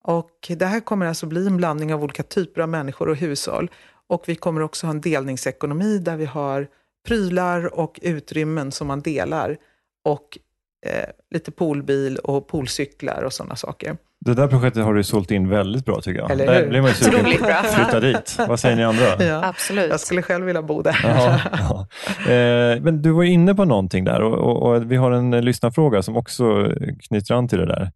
[0.03, 3.71] Och det här kommer alltså bli en blandning av olika typer av människor och hushåll.
[4.07, 6.69] Och vi kommer också ha en delningsekonomi där vi har
[7.07, 9.57] prylar och utrymmen som man delar.
[10.05, 10.39] Och
[10.87, 13.97] eh, lite poolbil och poolcyklar och sådana saker.
[14.25, 16.31] Det där projektet har du sålt in väldigt bra tycker jag.
[16.31, 18.39] Eller Där blir man ju sugen på att flytta dit.
[18.49, 19.25] Vad säger ni andra?
[19.25, 19.91] Ja, Absolut.
[19.91, 21.01] Jag skulle själv vilja bo där.
[21.05, 21.87] Jaha, ja.
[22.33, 26.03] eh, men du var inne på någonting där och, och, och vi har en lyssnarfråga
[26.03, 26.73] som också
[27.09, 27.91] knyter an till det där.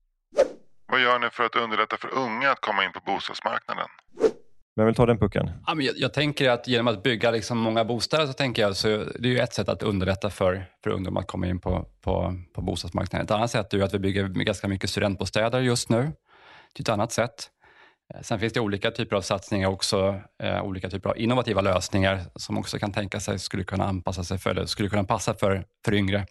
[0.92, 3.86] Vad gör ni för att underlätta för unga att komma in på bostadsmarknaden?
[4.76, 5.50] Vem vill ta den pucken?
[5.66, 8.76] Ja, men jag, jag, tänker att genom att bygga liksom många bostäder så tänker jag
[8.76, 11.88] så det är ju ett sätt att underlätta för, för ungdomar att komma in på,
[12.00, 13.24] på, på bostadsmarknaden.
[13.24, 16.12] Ett annat sätt är att vi bygger ganska mycket studentbostäder just nu.
[16.72, 17.50] Det är ett annat sätt.
[18.14, 22.20] Eh, sen finns det olika typer av satsningar också, eh, olika typer av innovativa lösningar
[22.36, 25.64] som också kan tänka sig skulle kunna anpassa sig för, eller skulle kunna passa för,
[25.84, 26.26] för yngre.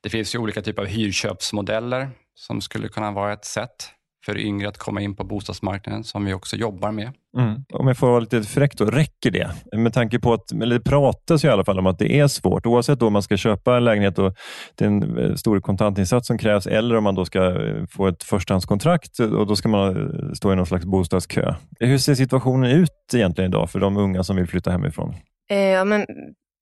[0.00, 3.90] Det finns ju olika typer av hyrköpsmodeller som skulle kunna vara ett sätt
[4.26, 7.12] för yngre att komma in på bostadsmarknaden som vi också jobbar med.
[7.38, 7.64] Mm.
[7.72, 9.50] Om jag får vara lite fräck då, räcker det?
[9.76, 12.28] Med tanke på att, eller det pratas ju i alla fall om att det är
[12.28, 14.34] svårt, oavsett om man ska köpa en lägenhet och
[14.74, 18.06] det är en eh, stor kontantinsats som krävs eller om man då ska eh, få
[18.06, 21.54] ett förstahandskontrakt och då ska man eh, stå i någon slags bostadskö.
[21.80, 25.14] Hur ser situationen ut egentligen idag för de unga som vill flytta hemifrån?
[25.48, 26.06] Ja, men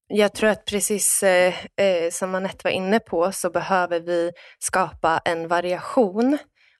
[0.07, 1.53] jag tror att precis eh,
[2.11, 6.37] som Anette var inne på så behöver vi skapa en variation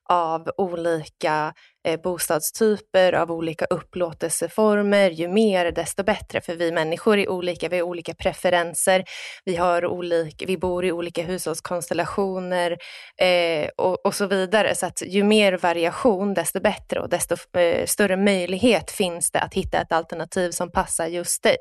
[0.09, 1.53] av olika
[1.87, 5.09] Eh, bostadstyper, av olika upplåtelseformer.
[5.09, 9.03] Ju mer desto bättre, för vi människor är olika, vi har olika preferenser,
[9.45, 12.77] vi, har olika, vi bor i olika hushållskonstellationer
[13.21, 14.75] eh, och, och, så vidare.
[14.75, 19.53] Så att ju mer variation, desto bättre och desto eh, större möjlighet finns det att
[19.53, 21.57] hitta ett alternativ som passar just dig.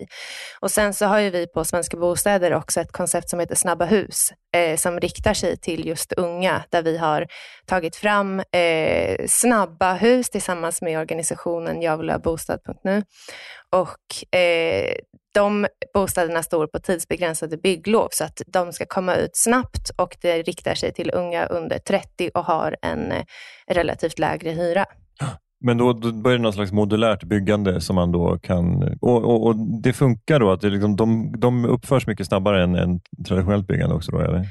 [0.60, 3.84] Och sen så har ju vi på Svenska Bostäder också ett koncept som heter Snabba
[3.84, 7.26] hus, eh, som riktar sig till just unga, där vi har
[7.66, 13.02] tagit fram eh, snabba hus hus tillsammans med organisationen Jag vill ha bostad.nu.
[13.70, 14.94] Och eh,
[15.34, 20.42] de bostäderna står på tidsbegränsade bygglov så att de ska komma ut snabbt och det
[20.42, 23.24] riktar sig till unga under 30 och har en eh,
[23.70, 24.86] relativt lägre hyra.
[25.60, 28.82] Men då, då börjar det något slags modulärt byggande som man då kan...
[29.00, 30.50] Och, och, och det funkar då?
[30.50, 34.12] att det liksom, de, de uppförs mycket snabbare än, än traditionellt byggande också?
[34.12, 34.46] Då, eller?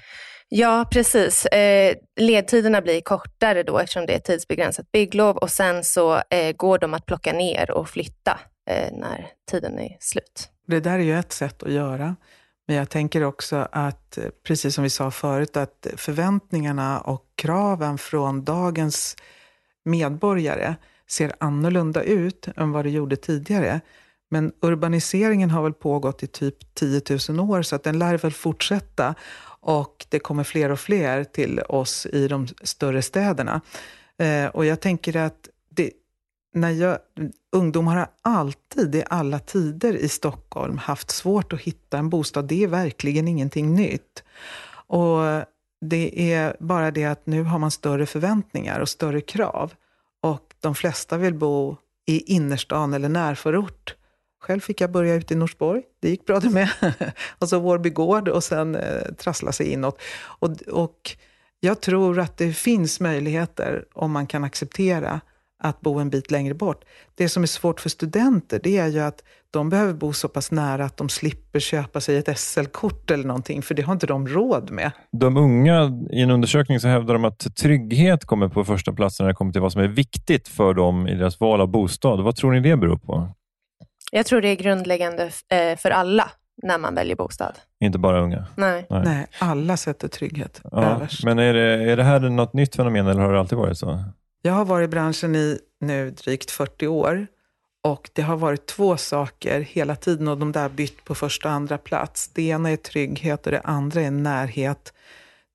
[0.50, 1.46] Ja, precis.
[1.46, 6.80] Eh, ledtiderna blir kortare då eftersom det är tidsbegränsat bygglov och sen så eh, går
[6.80, 10.50] de att plocka ner och flytta eh, när tiden är slut.
[10.68, 12.16] Det där är ju ett sätt att göra.
[12.68, 17.98] Men jag tänker också att, eh, precis som vi sa förut, att förväntningarna och kraven
[17.98, 19.16] från dagens
[19.86, 20.76] medborgare
[21.10, 23.82] ser annorlunda ut än vad det gjorde tidigare.
[24.30, 28.32] Men urbaniseringen har väl pågått i typ 10 000 år, så att den lär väl
[28.32, 29.16] fortsätta.
[29.60, 33.62] Och det kommer fler och fler till oss i de större städerna.
[34.18, 35.92] Eh, och jag tänker att det,
[36.54, 36.98] när jag,
[37.52, 42.48] ungdomar har alltid, i alla tider i Stockholm, haft svårt att hitta en bostad.
[42.48, 44.24] Det är verkligen ingenting nytt.
[44.88, 45.20] Och
[45.82, 49.74] det är bara det att nu har man större förväntningar och större krav.
[50.22, 53.96] Och de flesta vill bo i innerstan eller närförort.
[54.40, 55.84] Själv fick jag börja ute i Norsborg.
[56.00, 56.70] Det gick bra det med.
[57.40, 60.02] och så Vårby gård och sen eh, trassla sig inåt.
[60.40, 61.16] Och, och
[61.60, 65.22] jag tror att det finns möjligheter om man kan acceptera
[65.64, 66.84] att bo en bit längre bort.
[67.16, 70.52] Det som är svårt för studenter, det är ju att de behöver bo så pass
[70.52, 74.28] nära att de slipper köpa sig ett SL-kort eller någonting, för det har inte de
[74.28, 74.92] råd med.
[75.12, 79.28] De unga, i en undersökning så hävdar de att trygghet kommer på första plats när
[79.28, 82.24] det kommer till vad som är viktigt för dem i deras val av bostad.
[82.24, 83.30] Vad tror ni det beror på?
[84.12, 86.32] Jag tror det är grundläggande eh, för alla
[86.64, 87.60] när man väljer bostad.
[87.80, 88.46] Inte bara unga?
[88.56, 88.86] Nej.
[88.90, 91.24] Nej, Nej alla sätter trygghet ja, överst.
[91.24, 94.04] Men är det, är det här något nytt fenomen eller har det alltid varit så?
[94.42, 97.28] Jag har varit i branschen i nu drygt 40 år
[97.84, 101.54] och det har varit två saker hela tiden och de där bytt på första och
[101.54, 102.28] andra plats.
[102.28, 104.94] Det ena är trygghet och det andra är närhet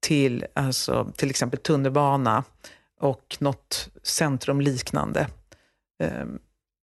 [0.01, 2.45] till alltså, till exempel tunnelbana
[3.01, 5.27] och något centrum liknande.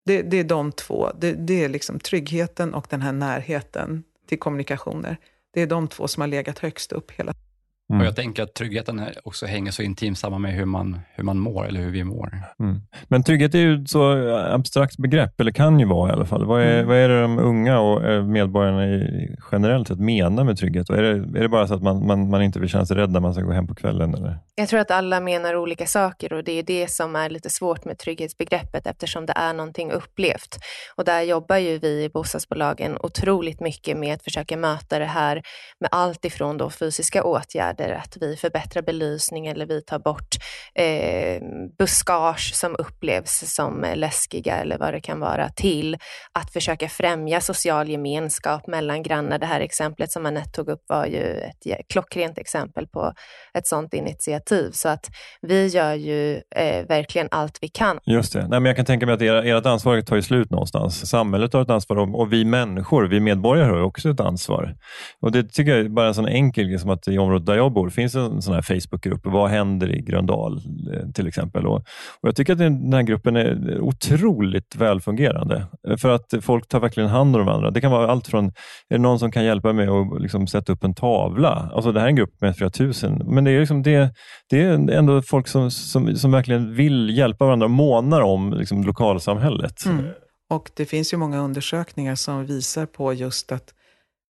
[0.07, 1.11] Det, det är de två.
[1.19, 5.17] Det, det, är liksom tryggheten och den här närheten till kommunikationer.
[5.53, 7.46] Det är de två som har legat högst upp hela tiden.
[7.89, 8.01] Mm.
[8.01, 11.39] Och Jag tänker att tryggheten också hänger så intimt samman med hur man, hur man
[11.39, 12.39] mår eller hur vi mår.
[12.59, 12.81] Mm.
[13.07, 16.45] Men trygghet är ju ett så abstrakt begrepp, eller kan ju vara i alla fall.
[16.45, 16.87] Vad är, mm.
[16.87, 19.07] vad är det de unga och eh, medborgarna
[19.51, 20.89] generellt sett menar med trygghet?
[20.89, 22.97] Och är, det, är det bara så att man, man, man inte vill känna sig
[22.97, 24.13] rädd när man ska gå hem på kvällen?
[24.13, 24.37] Eller?
[24.55, 27.85] Jag tror att alla menar olika saker och det är det som är lite svårt
[27.85, 30.59] med trygghetsbegreppet eftersom det är någonting upplevt.
[30.95, 35.41] Och där jobbar ju vi i bostadsbolagen otroligt mycket med att försöka möta det här
[35.79, 40.35] med allt ifrån då fysiska åtgärder åtgärder, att vi förbättrar belysning eller vi tar bort
[40.75, 41.41] eh,
[41.77, 45.97] buskage som upplevs som läskiga eller vad det kan vara, till
[46.33, 49.39] att försöka främja social gemenskap mellan grannar.
[49.39, 53.13] Det här exemplet som Anette tog upp var ju ett klockrent exempel på
[53.53, 54.71] ett sådant initiativ.
[54.71, 55.05] Så att
[55.41, 57.99] vi gör ju eh, verkligen allt vi kan.
[58.05, 58.39] Just det.
[58.39, 61.09] Nej, men jag kan tänka mig att ert ansvar tar ju slut någonstans.
[61.09, 64.75] Samhället har ett ansvar och vi människor, vi medborgare har också ett ansvar.
[65.21, 67.55] Och Det tycker jag är bara en sån enkel grej som att i området där
[67.55, 69.21] jag bor finns en sån här Facebookgrupp.
[69.23, 70.61] Vad händer i Gröndal
[70.93, 71.67] eh, till exempel?
[71.67, 71.75] Och,
[72.21, 77.09] och Jag tycker att den här gruppen är otroligt välfungerande för att folk tar verkligen
[77.09, 77.71] hand om varandra.
[77.71, 78.51] Det kan vara allt från, är
[78.89, 81.71] det någon som kan hjälpa mig att liksom sätta upp en tavla?
[81.73, 84.13] Alltså det här är en grupp med flera tusen, men det är, liksom det,
[84.49, 88.83] det är ändå folk som, som, som verkligen vill hjälpa varandra och månar om liksom
[88.83, 89.85] lokalsamhället.
[89.85, 90.05] Mm.
[90.49, 93.73] Och det finns ju många undersökningar som visar på just att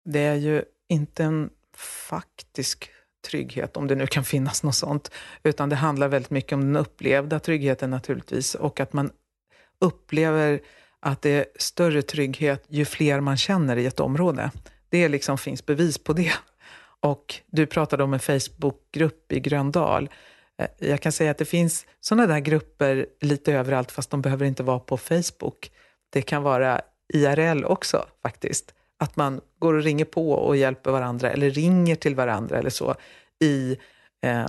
[0.06, 2.90] det är ju inte en faktisk
[3.22, 5.12] trygghet, om det nu kan finnas något sånt.
[5.44, 9.12] Utan det handlar väldigt mycket om den upplevda tryggheten naturligtvis och att man
[9.82, 10.60] upplever
[11.00, 14.52] att det är större trygghet ju fler man känner i ett område.
[14.90, 16.34] Det liksom finns bevis på det.
[17.02, 20.10] Och du pratade om en Facebookgrupp i Gröndal.
[20.58, 24.46] Eh, jag kan säga att det finns sådana där grupper lite överallt, fast de behöver
[24.46, 25.72] inte vara på Facebook.
[26.10, 26.82] Det kan vara
[27.14, 32.16] IRL också faktiskt att man går och ringer på och hjälper varandra eller ringer till
[32.16, 32.96] varandra eller så.
[33.40, 33.78] I,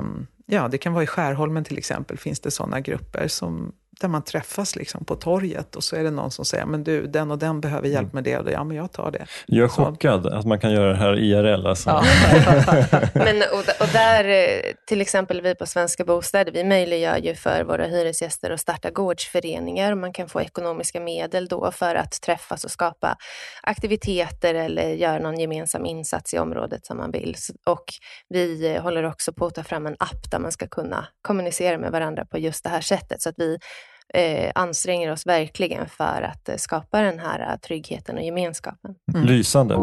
[0.01, 4.09] um, ja, det kan vara i Skärholmen till exempel, finns det sådana grupper som där
[4.09, 7.31] man träffas liksom på torget och så är det någon som säger, men du, den
[7.31, 8.11] och den behöver hjälp mm.
[8.13, 8.53] med det och det.
[8.53, 9.27] Ja, men jag tar det.
[9.47, 9.85] Jag är så.
[9.85, 11.67] chockad att man kan göra det här IRL.
[11.67, 11.91] Alltså.
[11.91, 12.05] Ja.
[13.15, 17.65] men, och, och där, eh, till exempel vi på Svenska Bostäder, vi möjliggör ju för
[17.65, 19.95] våra hyresgäster att starta gårdsföreningar.
[19.95, 23.17] Man kan få ekonomiska medel då för att träffas och skapa
[23.63, 27.37] aktiviteter eller göra någon gemensam insats i området som man vill.
[27.67, 27.85] Och
[28.29, 31.79] vi eh, håller också på att ta fram en app där man ska kunna kommunicera
[31.79, 33.23] med varandra på just det här sättet.
[33.23, 33.59] Så att vi
[34.15, 38.95] eh, anstränger oss verkligen för att eh, skapa den här tryggheten och gemenskapen.
[39.15, 39.27] Mm.
[39.27, 39.77] Lysande.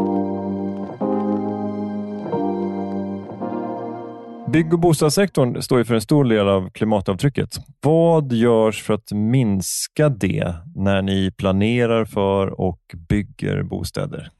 [4.52, 7.56] Bygg och bostadssektorn står ju för en stor del av klimatavtrycket.
[7.80, 14.30] Vad görs för att minska det när ni planerar för och bygger bostäder?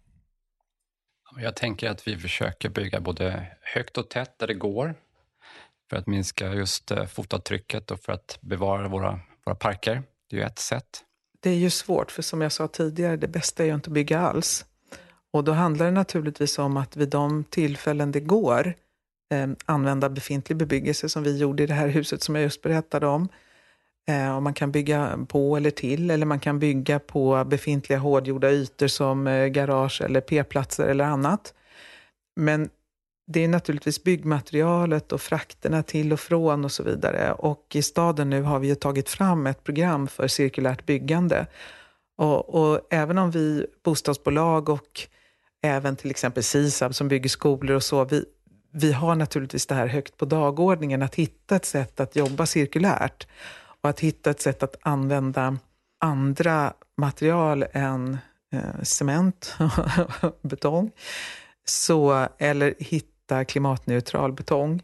[1.37, 4.94] Jag tänker att vi försöker bygga både högt och tätt där det går
[5.90, 10.02] för att minska just eh, fotavtrycket och för att bevara våra, våra parker.
[10.30, 11.04] Det är ju ett sätt.
[11.40, 13.94] Det är ju svårt, för som jag sa tidigare, det bästa är ju inte att
[13.94, 14.64] bygga alls.
[15.32, 18.74] Och då handlar det naturligtvis om att vid de tillfällen det går
[19.30, 23.06] eh, använda befintlig bebyggelse som vi gjorde i det här huset som jag just berättade
[23.06, 23.28] om.
[24.08, 28.50] Eh, och man kan bygga på eller till, eller man kan bygga på befintliga hårdgjorda
[28.50, 31.54] ytor som eh, garage eller p-platser eller annat.
[32.37, 32.70] Men
[33.30, 37.32] det är naturligtvis byggmaterialet och frakterna till och från och så vidare.
[37.32, 41.46] Och i staden nu har vi ju tagit fram ett program för cirkulärt byggande.
[42.16, 45.00] Och, och även om vi bostadsbolag och
[45.62, 48.24] även till exempel SISAB som bygger skolor och så, vi,
[48.72, 53.26] vi har naturligtvis det här högt på dagordningen, att hitta ett sätt att jobba cirkulärt
[53.82, 55.56] och att hitta ett sätt att använda
[56.00, 58.18] andra material än
[58.52, 59.56] eh, cement
[60.22, 60.90] och betong.
[61.64, 64.82] Så, eller hitta klimatneutral betong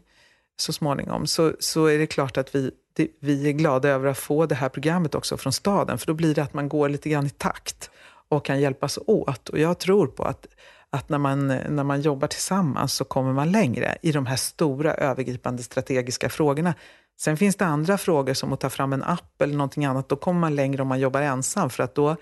[0.57, 4.17] så småningom, så, så är det klart att vi, det, vi är glada över att
[4.17, 7.09] få det här programmet också från staden, för då blir det att man går lite
[7.09, 7.89] grann i takt
[8.29, 9.49] och kan hjälpas åt.
[9.49, 10.47] Och jag tror på att
[10.95, 14.93] att när man, när man jobbar tillsammans så kommer man längre i de här stora
[14.93, 16.73] övergripande strategiska frågorna.
[17.19, 20.09] Sen finns det andra frågor som att ta fram en app eller någonting annat.
[20.09, 22.15] Då kommer man längre om man jobbar ensam för att då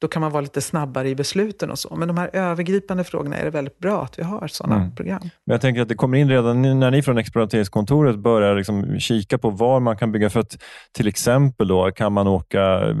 [0.00, 1.96] då kan man vara lite snabbare i besluten och så.
[1.96, 4.94] Men de här övergripande frågorna är det väldigt bra att vi har sådana mm.
[4.94, 5.20] program.
[5.22, 9.38] Men jag tänker att det kommer in redan när ni från exploateringskontoret börjar liksom kika
[9.38, 10.30] på var man kan bygga.
[10.30, 10.58] För att
[10.92, 12.96] till exempel då, kan man åka eh,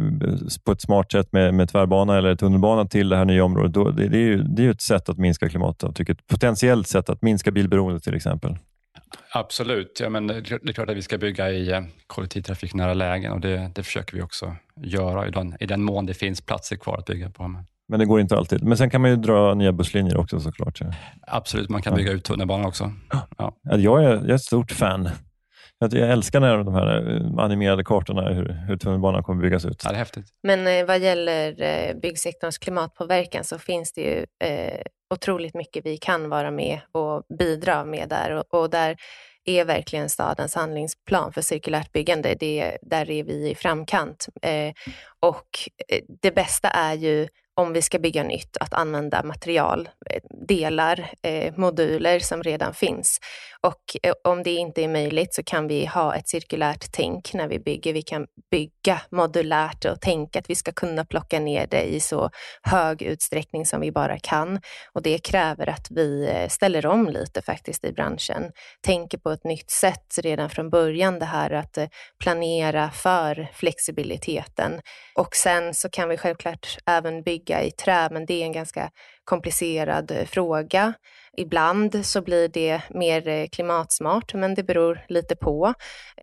[0.64, 3.72] på ett smart sätt med, med tvärbana eller tunnelbana till det här nya området.
[3.72, 6.26] Då, det, det, är ju, det är ett sätt att minska klimatavtrycket.
[6.26, 8.56] Potentiellt sätt att minska bilberoendet till exempel.
[9.32, 10.00] Absolut.
[10.00, 13.70] Ja, men det är klart att vi ska bygga i eh, kollektivtrafiknära lägen och det,
[13.74, 17.04] det försöker vi också göra i den, i den mån det finns platser kvar att
[17.04, 17.64] bygga på.
[17.88, 18.64] Men det går inte alltid.
[18.64, 20.80] Men sen kan man ju dra nya busslinjer också såklart.
[21.26, 22.92] Absolut, man kan bygga ut tunnelbanan också.
[23.38, 23.56] Ja.
[23.62, 25.08] Jag, är, jag är ett stort fan.
[25.80, 29.82] Jag älskar när de här eh, animerade kartorna hur, hur tunnelbanan kommer byggas ut.
[29.84, 30.26] Ja, det är häftigt.
[30.42, 34.80] Men eh, vad gäller byggsektorns klimatpåverkan så finns det ju eh,
[35.14, 38.30] otroligt mycket vi kan vara med och bidra med där.
[38.30, 38.96] Och, och där
[39.44, 42.36] är verkligen stadens handlingsplan för cirkulärt byggande.
[42.40, 44.28] Det, där är vi i framkant.
[44.42, 44.72] Eh,
[45.20, 47.28] och eh, det bästa är ju
[47.60, 53.20] om vi ska bygga nytt, att använda material, eh, delar, eh, moduler som redan finns.
[53.62, 57.48] Och eh, om det inte är möjligt så kan vi ha ett cirkulärt tänk när
[57.48, 57.92] vi bygger.
[57.92, 62.30] Vi kan bygga modulärt och tänka att vi ska kunna plocka ner det i så
[62.62, 64.60] hög utsträckning som vi bara kan.
[64.92, 68.52] Och det kräver att vi eh, ställer om lite faktiskt i branschen.
[68.80, 71.88] Tänker på ett nytt sätt redan från början, det här att eh,
[72.22, 74.80] planera för flexibiliteten.
[75.14, 78.90] Och sen så kan vi självklart även bygga i trä, men det är en ganska
[79.24, 80.92] komplicerad eh, fråga.
[81.36, 85.74] Ibland så blir det mer eh, klimatsmart, men det beror lite på.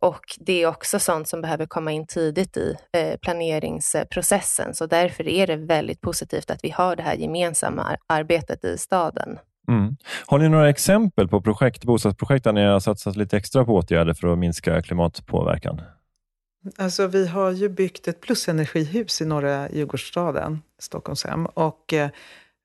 [0.01, 4.73] Och det är också sånt som behöver komma in tidigt i eh, planeringsprocessen.
[4.73, 9.39] Så därför är det väldigt positivt att vi har det här gemensamma arbetet i staden.
[9.67, 9.95] Mm.
[10.27, 14.13] Har ni några exempel på projekt, bostadsprojekt där ni har satsat lite extra på åtgärder
[14.13, 15.81] för att minska klimatpåverkan?
[16.75, 21.45] Alltså, vi har ju byggt ett plusenergihus i norra Djurgårdsstaden, Stockholmshem.
[21.45, 22.09] Och eh,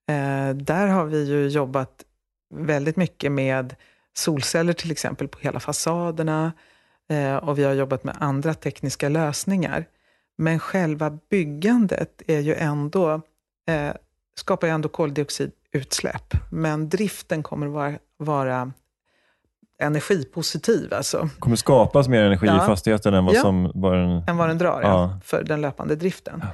[0.08, 2.04] eh, där har vi ju jobbat
[2.54, 3.74] väldigt mycket med
[4.14, 6.52] solceller till exempel på hela fasaderna.
[7.10, 9.86] Eh, och vi har jobbat med andra tekniska lösningar.
[10.38, 13.20] Men själva byggandet är ju ändå,
[13.68, 13.92] eh,
[14.34, 16.34] skapar ju ändå koldioxidutsläpp.
[16.50, 18.72] Men driften kommer att vara, vara
[19.78, 20.94] energipositiv.
[20.94, 21.22] Alltså.
[21.34, 22.64] Det kommer skapas mer energi ja.
[22.64, 23.40] i fastigheten än vad, ja.
[23.40, 24.22] som var en...
[24.28, 25.20] än vad den drar ja.
[25.24, 26.44] för den löpande driften.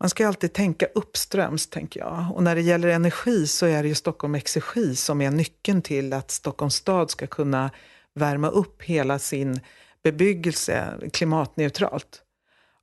[0.00, 2.26] Man ska alltid tänka uppströms, tänker jag.
[2.34, 6.12] Och när det gäller energi så är det ju Stockholm Exergi som är nyckeln till
[6.12, 7.70] att Stockholms stad ska kunna
[8.14, 9.60] värma upp hela sin
[10.02, 12.22] bebyggelse klimatneutralt.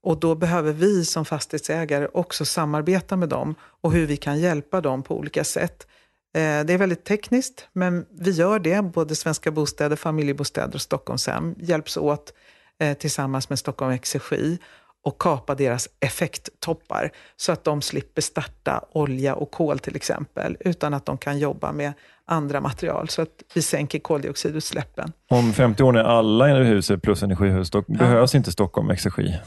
[0.04, 4.82] Och då behöver vi som fastighetsägare också samarbeta med dem och hur vi kan hjälpa
[4.82, 5.88] dem på olika sätt.
[6.36, 8.82] Eh, det är väldigt tekniskt, men vi gör det.
[8.82, 12.34] Både Svenska Bostäder, Familjebostäder och Stockholmshem hjälps åt
[12.80, 14.58] eh, tillsammans med Stockholm Exergi
[15.04, 20.94] och kapa deras effekttoppar så att de slipper starta olja och kol till exempel, utan
[20.94, 21.94] att de kan jobba med
[22.26, 25.12] andra material så att vi sänker koldioxidutsläppen.
[25.30, 27.98] Om 50 år när alla huset plus energihus, då ja.
[27.98, 29.40] behövs inte Stockholm Exergi.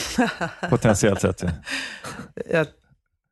[0.70, 1.42] Potentiellt sett.
[1.42, 1.50] Ja.
[2.50, 2.66] Jag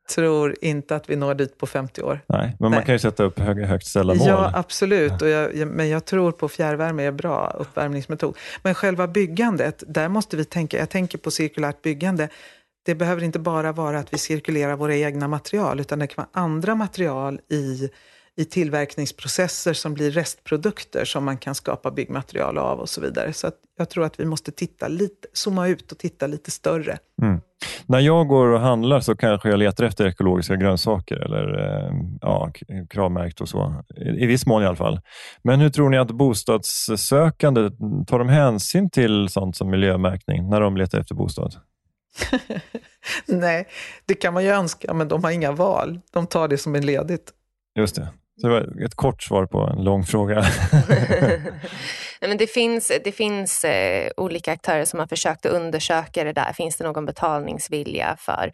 [0.09, 2.20] tror inte att vi når dit på 50 år.
[2.26, 2.78] Nej, men Nej.
[2.78, 4.28] man kan ju sätta upp höga, högt ställda mål.
[4.28, 5.22] Ja, absolut.
[5.22, 8.36] Och jag, men jag tror på fjärrvärme är bra uppvärmningsmetod.
[8.62, 12.28] Men själva byggandet, där måste vi tänka, jag tänker på cirkulärt byggande.
[12.86, 16.44] Det behöver inte bara vara att vi cirkulerar våra egna material, utan det kan vara
[16.44, 17.90] andra material i,
[18.37, 23.32] i tillverkningsprocesser som blir restprodukter som man kan skapa byggmaterial av och så vidare.
[23.32, 26.99] Så jag tror att vi måste titta lite, zooma ut och titta lite större.
[27.22, 27.41] Mm.
[27.87, 32.53] När jag går och handlar så kanske jag letar efter ekologiska grönsaker eller eh, ja,
[32.91, 33.85] kravmärkt och så.
[33.97, 35.01] I, I viss mån i alla fall.
[35.43, 37.70] Men hur tror ni att bostadssökande,
[38.07, 41.55] tar de hänsyn till sånt som miljömärkning när de letar efter bostad?
[43.26, 43.68] Nej,
[44.07, 46.01] det kan man ju önska, men de har inga val.
[46.12, 47.32] De tar det som är ledigt.
[47.78, 48.09] Just det.
[48.41, 50.41] Så det var ett kort svar på en lång fråga.
[52.20, 56.32] Nej, men det finns, det finns eh, olika aktörer som har försökt att undersöka det
[56.32, 56.53] där.
[56.53, 58.53] Finns det någon betalningsvilja för...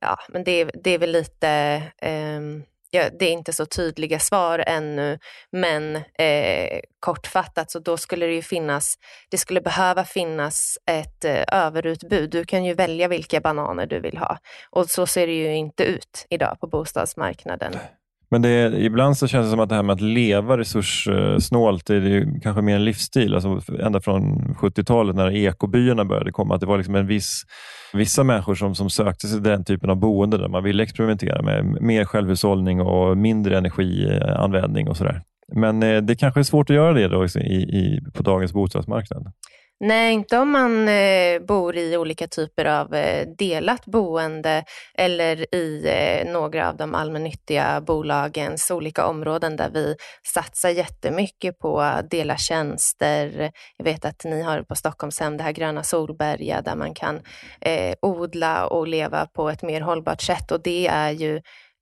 [0.00, 1.48] Ja, men det, är- det är väl lite...
[2.02, 5.18] ehm, ja, det är inte så tydliga svar ännu,
[5.52, 8.94] men eh, kortfattat så då skulle det ju finnas,
[9.30, 12.30] det skulle behöva finnas ett eh, överutbud.
[12.30, 14.38] Du kan ju välja vilka bananer du vill ha
[14.70, 17.72] och så ser det ju inte ut idag på bostadsmarknaden.
[18.30, 21.86] Men det är, ibland så känns det som att det här med att leva resurssnålt,
[21.86, 23.34] det är ju kanske mer en livsstil.
[23.34, 27.42] Alltså ända från 70-talet när ekobyarna började komma, att det var liksom en viss,
[27.92, 31.42] vissa människor som, som sökte sig till den typen av boende där man ville experimentera
[31.42, 35.22] med mer självhushållning och mindre energianvändning och sådär.
[35.54, 39.32] Men eh, det kanske är svårt att göra det då i, i, på dagens bostadsmarknad.
[39.80, 44.64] Nej, inte om man eh, bor i olika typer av eh, delat boende
[44.94, 49.96] eller i eh, några av de allmännyttiga bolagens olika områden där vi
[50.34, 53.50] satsar jättemycket på att dela tjänster.
[53.76, 57.20] Jag vet att ni har på Stockholmshem det här Gröna Solberga där man kan
[57.60, 61.36] eh, odla och leva på ett mer hållbart sätt och det är ju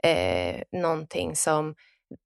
[0.05, 1.75] eh, någonting som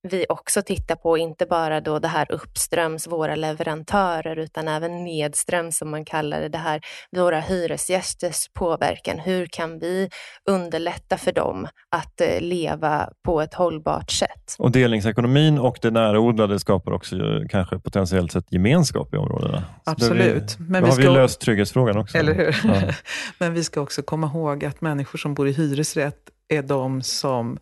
[0.09, 5.79] vi också tittar på, inte bara då det här uppströms, våra leverantörer, utan även nedströms
[5.79, 6.81] som man kallar det, det här
[7.17, 9.19] våra hyresgästers påverkan.
[9.19, 10.11] Hur kan vi
[10.49, 11.67] underlätta för dem
[11.97, 14.55] att eh, leva på ett hållbart sätt?
[14.59, 17.17] Och delningsekonomin och det närodlade skapar också
[17.51, 19.65] kanske potentiellt sett gemenskap i områdena.
[19.85, 20.57] Absolut.
[20.59, 22.19] Då, Men då vi har vi ska- löst trygghetsfrågan också.
[22.19, 22.61] Eller hur?
[22.65, 22.93] Ja.
[23.39, 26.19] Men vi ska också komma ihåg att människor som bor i hyresrätt
[26.49, 27.59] är de som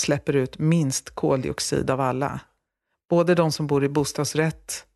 [0.00, 2.40] släpper ut minst koldioxid av alla.
[3.10, 4.86] Både de som bor i bostadsrätt,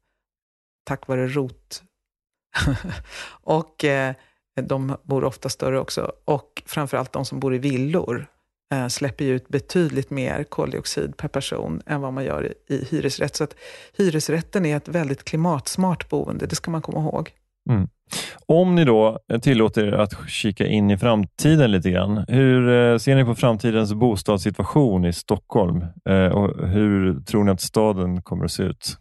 [0.85, 1.83] tack vare ROT,
[3.43, 4.15] och eh,
[4.63, 8.27] de bor ofta större också, och framförallt de som bor i villor
[8.73, 12.85] eh, släpper ju ut betydligt mer koldioxid per person än vad man gör i, i
[12.85, 13.37] hyresrätt.
[13.37, 13.57] Så att
[13.93, 17.33] hyresrätten är ett väldigt klimatsmart boende, det ska man komma ihåg.
[17.71, 17.89] Mm.
[18.47, 22.25] Om ni då tillåter er att kika in i framtiden lite grann.
[22.29, 25.85] Hur eh, ser ni på framtidens bostadssituation i Stockholm?
[26.09, 28.99] Eh, och hur tror ni att staden kommer att se ut?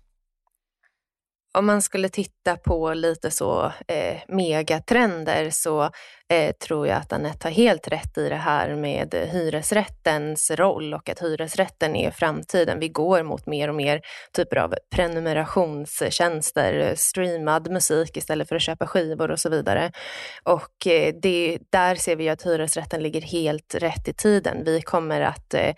[1.57, 5.89] Om man skulle titta på lite så eh, megatrender så
[6.31, 11.09] eh, tror jag att Anette har helt rätt i det här med hyresrättens roll och
[11.09, 12.79] att hyresrätten är framtiden.
[12.79, 14.01] Vi går mot mer och mer
[14.35, 19.91] typer av prenumerationstjänster, streamad musik istället för att köpa skivor och så vidare.
[20.43, 24.63] Och eh, det, där ser vi ju att hyresrätten ligger helt rätt i tiden.
[24.65, 25.73] Vi kommer att eh,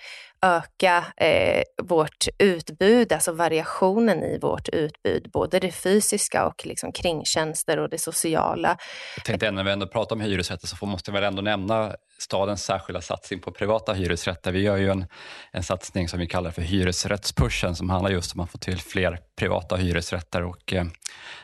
[0.45, 7.79] öka eh, vårt utbud, alltså variationen i vårt utbud, både det fysiska och liksom kringtjänster
[7.79, 8.77] och det sociala.
[9.15, 11.23] Jag tänkte ändå när vi ändå pratar om hyresrätten hyresrätter så får, måste jag väl
[11.23, 14.51] ändå nämna stadens särskilda satsning på privata hyresrätter.
[14.51, 15.05] Vi gör ju en,
[15.51, 19.19] en satsning som vi kallar för hyresrättspushen som handlar just om att få till fler
[19.36, 20.43] privata hyresrätter.
[20.43, 20.86] Och, eh,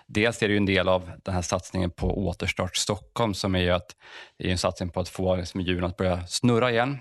[0.08, 3.60] dels är det ju en del av den här satsningen på Återstart Stockholm som är
[3.60, 3.96] ju att
[4.38, 7.00] är en satsning på att få liksom, hjulen att börja snurra igen.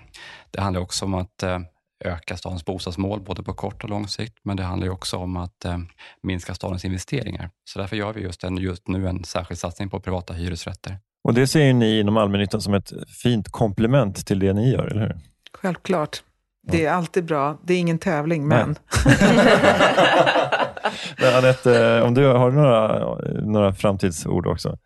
[0.51, 1.59] Det handlar också om att eh,
[2.03, 5.37] öka stadens bostadsmål både på kort och lång sikt, men det handlar ju också om
[5.37, 5.77] att eh,
[6.23, 7.49] minska stadens investeringar.
[7.63, 10.97] Så därför gör vi just, en, just nu en särskild satsning på privata hyresrätter.
[11.23, 12.91] Och Det ser ju ni inom allmännyttan som ett
[13.23, 15.15] fint komplement till det ni gör, eller hur?
[15.53, 16.23] Självklart.
[16.67, 17.57] Det är alltid bra.
[17.63, 18.75] Det är ingen tävling, men...
[21.17, 24.77] Men Anette, om du har några, några framtidsord också?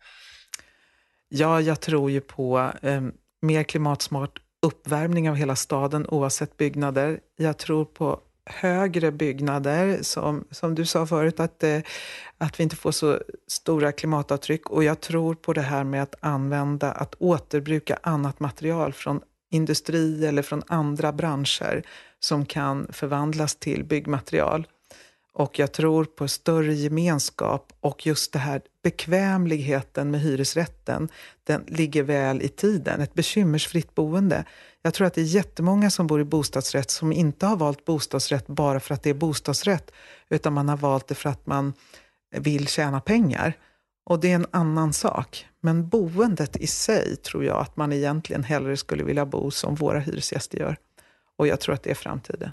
[1.28, 3.00] Ja, jag tror ju på eh,
[3.42, 7.20] mer klimatsmart uppvärmning av hela staden oavsett byggnader.
[7.36, 11.80] Jag tror på högre byggnader, som, som du sa förut, att, eh,
[12.38, 14.70] att vi inte får så stora klimatavtryck.
[14.70, 19.20] Och jag tror på det här med att använda, att återbruka annat material från
[19.50, 21.82] industri eller från andra branscher
[22.20, 24.66] som kan förvandlas till byggmaterial.
[25.32, 31.08] Och jag tror på större gemenskap och just det här bekvämligheten med hyresrätten,
[31.44, 33.00] den ligger väl i tiden.
[33.00, 34.44] Ett bekymmersfritt boende.
[34.86, 38.46] Jag tror att det är jättemånga som bor i bostadsrätt som inte har valt bostadsrätt
[38.46, 39.90] bara för att det är bostadsrätt,
[40.28, 41.72] utan man har valt det för att man
[42.30, 43.52] vill tjäna pengar.
[44.04, 45.46] Och det är en annan sak.
[45.60, 50.00] Men boendet i sig tror jag att man egentligen hellre skulle vilja bo som våra
[50.00, 50.76] hyresgäster gör.
[51.36, 52.50] Och jag tror att det är framtiden.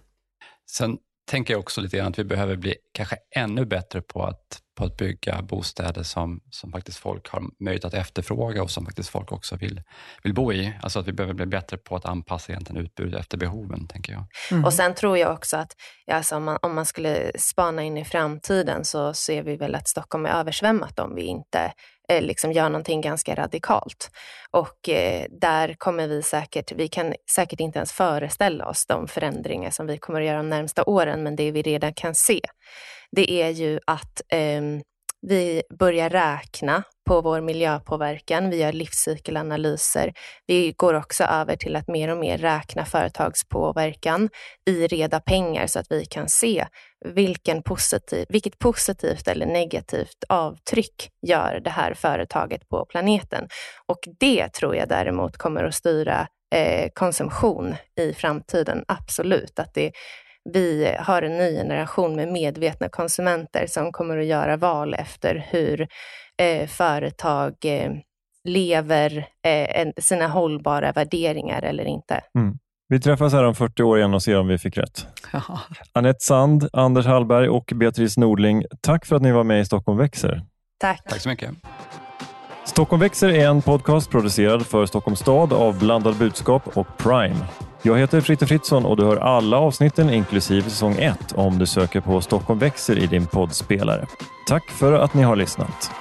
[0.69, 0.97] Sen
[1.31, 4.85] tänker jag också lite grann att vi behöver bli kanske ännu bättre på att, på
[4.85, 9.31] att bygga bostäder som, som faktiskt folk har möjlighet att efterfråga och som faktiskt folk
[9.31, 9.81] också vill,
[10.23, 10.73] vill bo i.
[10.81, 14.25] Alltså att vi behöver bli bättre på att anpassa egentligen utbudet efter behoven, tänker jag.
[14.51, 14.65] Mm.
[14.65, 15.75] Och sen tror jag också att
[16.11, 19.87] alltså om, man, om man skulle spana in i framtiden så ser vi väl att
[19.87, 21.73] Stockholm är översvämmat om vi inte
[22.09, 24.11] eh, liksom gör någonting ganska radikalt.
[24.51, 29.71] Och eh, där kommer vi säkert, vi kan säkert inte ens föreställa oss de förändringar
[29.71, 32.41] som vi kommer att göra de närmsta åren, men det vi redan kan se,
[33.15, 34.61] det är ju att eh,
[35.27, 38.49] vi börjar räkna på vår miljöpåverkan.
[38.49, 40.13] Vi gör livscykelanalyser.
[40.47, 44.29] Vi går också över till att mer och mer räkna företagspåverkan
[44.65, 46.67] i reda pengar så att vi kan se
[47.05, 53.47] vilken positiv, vilket positivt eller negativt avtryck gör det här företaget på planeten.
[53.87, 59.59] Och det tror jag däremot kommer att styra eh, konsumtion i framtiden, absolut.
[59.59, 59.91] Att det
[60.53, 65.87] vi har en ny generation med medvetna konsumenter som kommer att göra val efter hur
[66.41, 67.91] eh, företag eh,
[68.49, 72.21] lever eh, sina hållbara värderingar eller inte.
[72.37, 72.57] Mm.
[72.87, 75.07] Vi träffas här om 40 år igen och ser om vi fick rätt.
[75.33, 75.59] Ja.
[75.93, 79.97] Anette Sand, Anders Hallberg och Beatrice Nordling, tack för att ni var med i Stockholm
[79.97, 80.41] växer.
[80.79, 81.01] Tack.
[81.09, 81.49] Tack så mycket.
[82.65, 87.35] Stockholm växer är en podcast producerad för Stockholms stad av Blandad budskap och Prime.
[87.85, 92.01] Jag heter Fritte Fritzson och du hör alla avsnitten inklusive säsong 1 om du söker
[92.01, 94.05] på Stockholm växer i din poddspelare.
[94.47, 95.91] Tack för att ni har lyssnat.